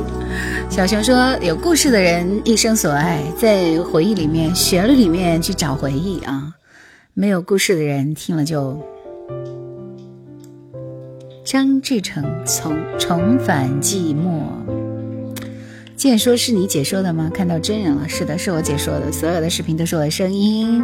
[0.68, 6.52] 小熊说：“有故事的人一生所爱，在回忆里面、旋律里面去找回忆啊；
[7.14, 8.82] 没有故事的人听了就……”
[11.46, 14.42] 张志成从重返寂寞。
[15.96, 17.30] 剑说是你解说的吗？
[17.32, 20.82] 看到真人了，是的，是我解说的，所有的视频都是我的声音。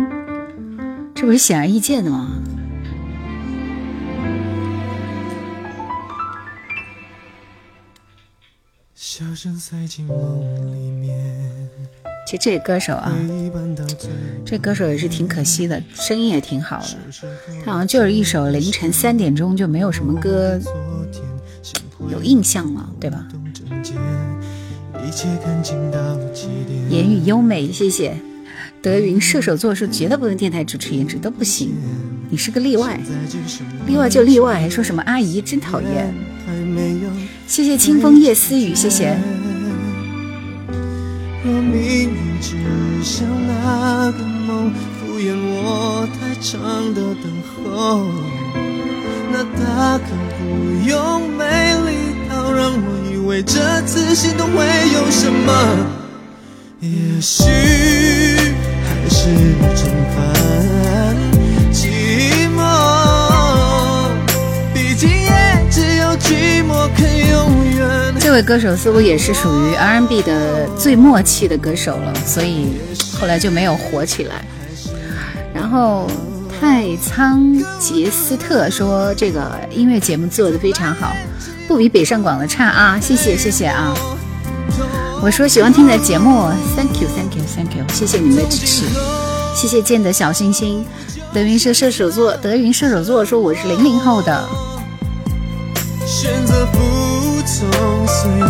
[1.19, 2.29] 这不是显而易见的吗？
[8.93, 10.15] 笑声塞进梦
[10.75, 11.17] 里面，
[12.27, 13.11] 其实这歌手啊，
[14.45, 16.85] 这歌手也是挺可惜的，声音也挺好的。
[17.65, 20.59] 他好像就是一首凌晨三点钟就没有什么歌
[22.11, 23.27] 有印象了，对吧？
[26.91, 28.15] 言语优美，谢谢。
[28.87, 31.73] 德云射手座说绝对不能电台主持颜值都不行，
[32.29, 32.97] 你是个例外，
[33.85, 36.13] 例外就例外，还说什么阿姨真讨厌。
[37.45, 39.17] 谢谢清风夜思雨，谢谢。
[41.43, 41.73] 若命
[42.03, 42.09] 运
[42.39, 42.55] 只
[43.03, 48.05] 像那个梦，敷衍我太长的等候，
[49.33, 50.05] 那大可
[50.37, 51.43] 不用美
[51.85, 51.91] 丽
[52.29, 55.85] 到让我以为这次心动会有什么，
[56.79, 56.89] 也
[57.19, 57.43] 许。
[59.09, 59.29] 是
[59.75, 60.21] 惩罚
[61.71, 64.09] 寂寞，
[64.73, 65.31] 毕竟也
[65.71, 68.13] 只有寂寞肯永远。
[68.19, 72.77] 这位歌手似乎也是属于 R&B 的最默契的歌手了，所以
[73.19, 74.43] 后来就没有火起来。
[75.53, 76.09] 然后
[76.59, 77.41] 太仓
[77.79, 81.13] 杰斯特说：“这个音乐节目做的非常好，
[81.67, 83.95] 不比北上广的差啊！”谢谢谢谢啊！
[85.19, 88.85] 我说喜欢听的节目，Thank you，Thank you，Thank you，谢谢你们的支持，
[89.55, 90.85] 谢谢见的小星星。
[91.33, 94.47] 德云社射手座，德云射手座说我是零零后的。
[96.05, 96.79] 选择服
[97.45, 98.45] 从岁月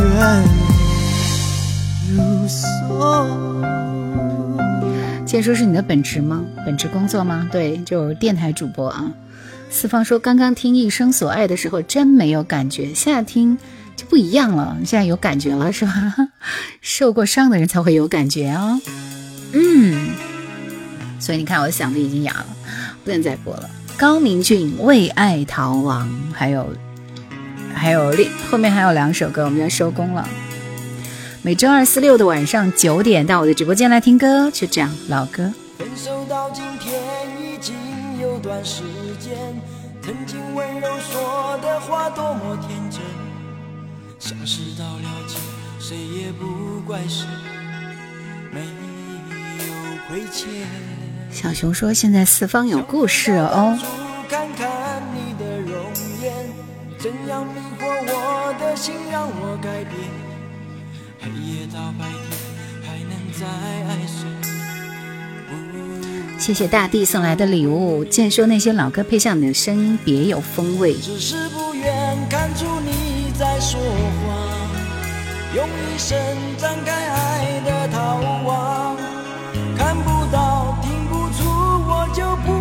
[2.15, 3.25] 如梭。
[5.25, 6.43] 建说是你的本职吗？
[6.65, 7.47] 本职工作吗？
[7.51, 9.09] 对，就是电台主播啊。
[9.69, 13.57] 四方说刚刚听一生所爱的时候真没有感觉，现在听。
[13.97, 16.15] 就不一样了，现在有感觉了是吧？
[16.79, 18.79] 受过伤的人才会有感觉哦。
[19.53, 20.11] 嗯，
[21.19, 22.45] 所以你看，我嗓子已经哑了，
[23.03, 23.69] 不能再播了。
[23.97, 26.69] 高明俊为爱逃亡，还有
[27.73, 30.29] 还有另后面还有两首歌，我们要收工了。
[31.41, 35.51] 每周二、四、六的晚上九点到我的直播间来听歌，就这样老歌。
[35.79, 37.01] 分手到今天
[37.41, 37.73] 已经
[38.21, 38.83] 有段时
[39.19, 39.35] 间，
[40.03, 42.99] 曾经温柔说的话多么天真。
[44.19, 45.37] 相识到了解，
[45.79, 47.25] 谁也不怪谁，
[48.51, 48.65] 没有
[50.07, 50.49] 亏欠。
[51.31, 53.77] 小熊说：“现在四方有故事哦。”
[54.27, 55.85] 看看你的容
[56.21, 56.33] 颜，
[56.97, 59.93] 怎样迷惑我的心，让我改变。
[61.21, 62.17] 黑夜到白天，
[62.83, 64.27] 还能再爱谁？
[66.39, 68.03] 谢谢大地送来的礼物。
[68.03, 70.95] 见说那些老歌配上你的声音，别有风味。
[70.95, 72.96] 只是不愿看出你。
[73.37, 74.35] 在说谎，
[75.53, 76.17] 用一生
[76.57, 78.97] 展开爱的逃亡，
[79.77, 81.45] 看不到，听不出，
[81.87, 82.56] 我就不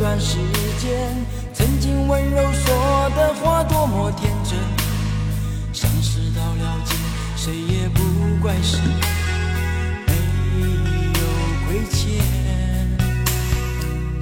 [0.00, 0.38] 段时
[0.78, 1.14] 间，
[1.52, 4.58] 曾经温柔说的话多么天真，
[5.74, 6.94] 相识到了解，
[7.36, 8.02] 谁也不
[8.40, 8.78] 怪谁，
[10.06, 10.14] 没
[11.18, 11.20] 有
[11.66, 12.18] 亏欠。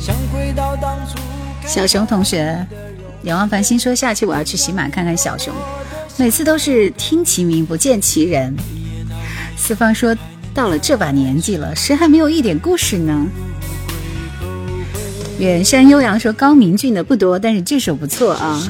[0.00, 1.16] 想回到当初。
[1.64, 2.66] 小熊同学，
[3.22, 5.54] 仰望繁星说下期我要去喜马看看小熊，
[6.16, 8.52] 每次都是听其名不见其人。
[9.56, 10.12] 四方说
[10.52, 13.24] 到了这把年纪了，谁还没有一点故事呢？
[15.38, 18.60] 远山悠扬说高明俊的不多，但是这首不错啊。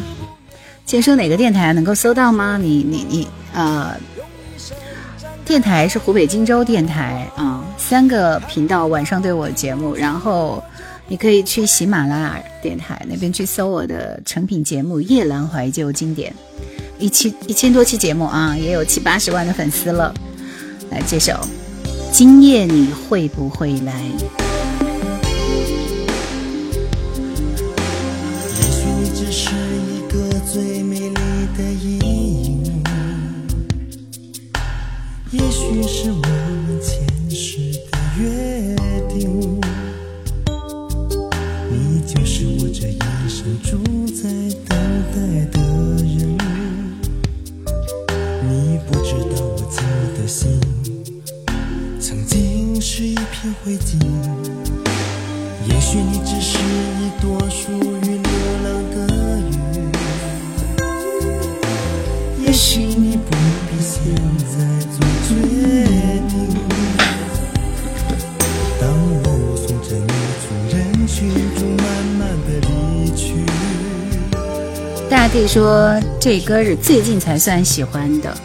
[0.85, 2.59] 先说哪个电台能够搜到吗？
[2.61, 3.95] 你你你呃，
[5.45, 10.63] 电台是湖北荆州电台啊，三个频道晚上对我节目，然后
[11.07, 16.31] 你可以去喜马拉雅电台那边去搜我的成品节目《夜阑怀旧经典》，
[16.99, 20.15] 一期一千多期节目啊，也有七八十万的粉丝了。
[20.91, 21.33] 来这首
[22.13, 23.93] 《今夜你会不会来》。
[75.49, 78.37] 说这歌是最近才算喜欢的。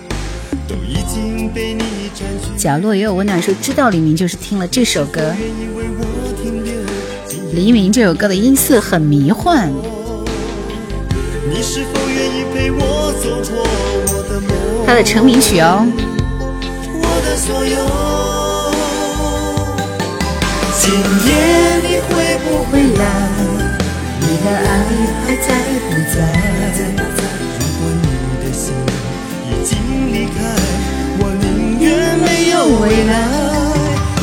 [2.55, 5.33] 角落也有温暖，说知道黎明就是听了这首歌。
[7.51, 9.69] 黎明这首歌的音色很迷幻。
[14.87, 15.85] 他的成名曲哦。
[20.79, 20.93] 今
[21.27, 21.33] 夜
[21.85, 23.03] 你会不会来？
[24.21, 24.85] 你的爱
[25.25, 25.49] 还在
[25.89, 26.52] 不在？
[26.73, 27.21] 在不在
[27.59, 28.05] 如果你
[28.43, 28.73] 的心
[29.47, 29.71] 已经
[30.11, 30.35] 离开，
[31.19, 31.87] 我宁愿
[32.19, 33.11] 没有未来。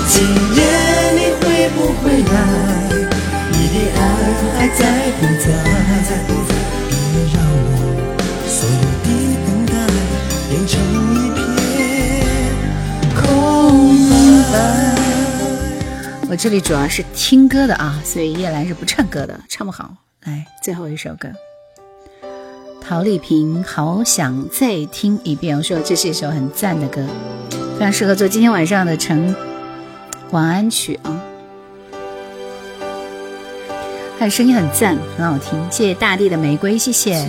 [0.09, 0.12] 今
[0.56, 0.59] 夜
[1.14, 1.43] 你会
[1.77, 2.35] 不会来？
[3.52, 3.98] 你的爱
[4.59, 4.81] 还在
[5.18, 5.47] 不在？
[7.12, 7.68] 别让我
[8.47, 8.74] 所有
[9.05, 9.06] 的
[9.47, 9.72] 等待
[10.48, 10.72] 变成
[11.14, 11.39] 一片
[13.14, 13.22] 空
[14.52, 14.55] 白
[16.28, 19.94] 我这里主要是听歌的啊，所以叶兰是不唱歌的，唱不好。
[20.24, 21.28] 来，最后一首歌，
[22.90, 25.54] 陶丽萍《好想再听一遍》。
[25.58, 27.00] 我说这是一首很赞的歌，
[27.78, 29.32] 非常适合做今天晚上的晨
[30.32, 31.22] 晚安曲啊。
[34.18, 35.56] 他的声音很赞，很好听。
[35.70, 37.28] 谢谢大地的玫瑰，谢谢。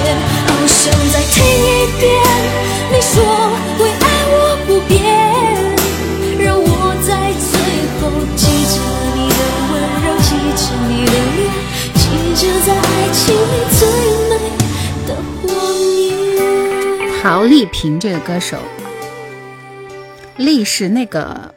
[0.00, 0.08] 一瞬间，
[0.46, 2.02] 好想再听一遍
[2.90, 3.12] 你说
[3.78, 4.02] 会爱
[4.32, 4.34] 我
[4.66, 4.98] 不变，
[6.38, 6.64] 让我
[7.06, 7.08] 在
[7.38, 7.50] 最
[8.00, 8.00] 后
[8.34, 8.74] 记着
[9.14, 9.40] 你的
[9.70, 9.72] 温
[10.02, 11.38] 柔，记着你的脸，
[11.94, 12.00] 记
[12.34, 13.80] 着在爱情里最
[14.28, 14.32] 美
[15.06, 15.08] 的
[15.42, 15.44] 画
[15.78, 17.22] 面。
[17.22, 18.56] 陶丽萍这个歌手，
[20.36, 21.54] 丽是那个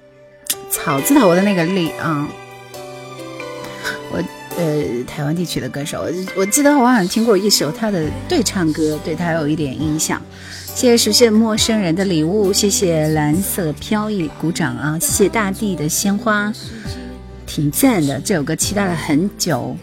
[0.70, 2.28] 草字头的那个丽啊。
[4.58, 6.06] 呃，台湾地区的歌手，
[6.36, 10.22] 我记得我好像听过一首他的对唱歌，对他有一点印象。
[10.76, 16.54] 谢谢熟悉的陌生人的礼物，谢谢蓝色飘逸鼓掌啊，谢谢大地的鲜花，
[17.46, 18.20] 挺赞的。
[18.20, 19.76] 这首歌期待了很久，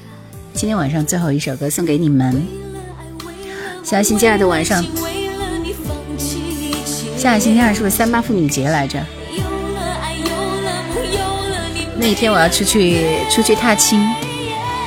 [0.52, 2.42] 今天晚上最后一首歌送给你们。
[3.84, 4.84] 下个星期二的晚上，
[7.16, 9.04] 下个星期二是不是三八妇女节来着？
[11.96, 12.98] 那一天我要出去
[13.30, 14.00] 出去踏青。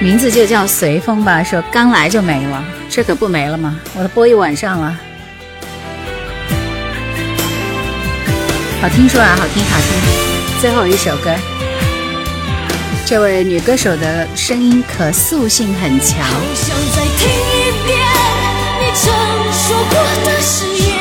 [0.00, 3.78] 名字就叫随风吧，说刚来就没了，这可不没了吗？
[3.94, 4.98] 我都播一晚上了，
[8.80, 9.90] 好听说啊，好听好听。
[10.58, 11.30] 最后一首歌，
[13.04, 16.18] 这位女歌手的声音可塑性很强。
[16.54, 17.98] 想再听一遍
[18.80, 19.12] 你曾
[19.52, 19.94] 说过
[20.24, 20.96] 的誓言，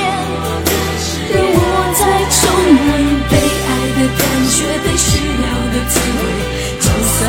[1.31, 1.57] 让我
[1.95, 2.03] 再
[2.35, 2.91] 重温
[3.29, 5.07] 被爱的感觉，被需
[5.39, 6.28] 要的滋味。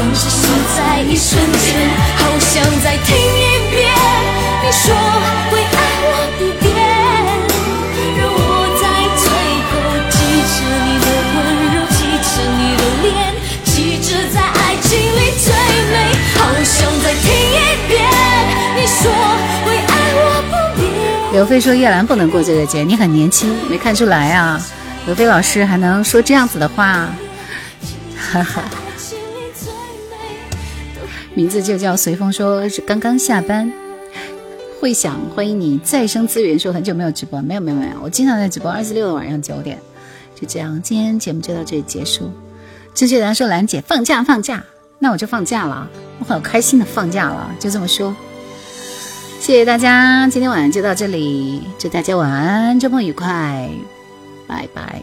[0.01, 3.39] 总是是在一瞬间，好想再听一
[3.71, 3.93] 遍
[4.65, 4.95] 你说
[5.51, 6.65] 会爱我不变，
[21.31, 24.59] 刘飞说叶兰不能过这个节，你很年轻，没看出来啊？
[25.05, 27.11] 刘飞老师还能说这样子的话，
[28.17, 28.63] 哈哈。
[31.41, 33.73] 名字就叫随风，说是刚刚下班。
[34.79, 39.79] 会想欢迎你再生资源，说很久没有直播，没有没有没有，我经常在直播，二十六的晚上九点，
[40.39, 40.79] 就这样。
[40.83, 42.31] 今天节目就到这里结束。
[42.93, 44.63] 正确答案说兰姐放假放假，
[44.99, 45.89] 那我就放假了，
[46.19, 48.15] 我好开心的放假了，就这么说。
[49.41, 53.71] 谢谢大家，今天晚上就到这里，祝大家晚安，周末愉快，
[54.47, 55.01] 拜拜。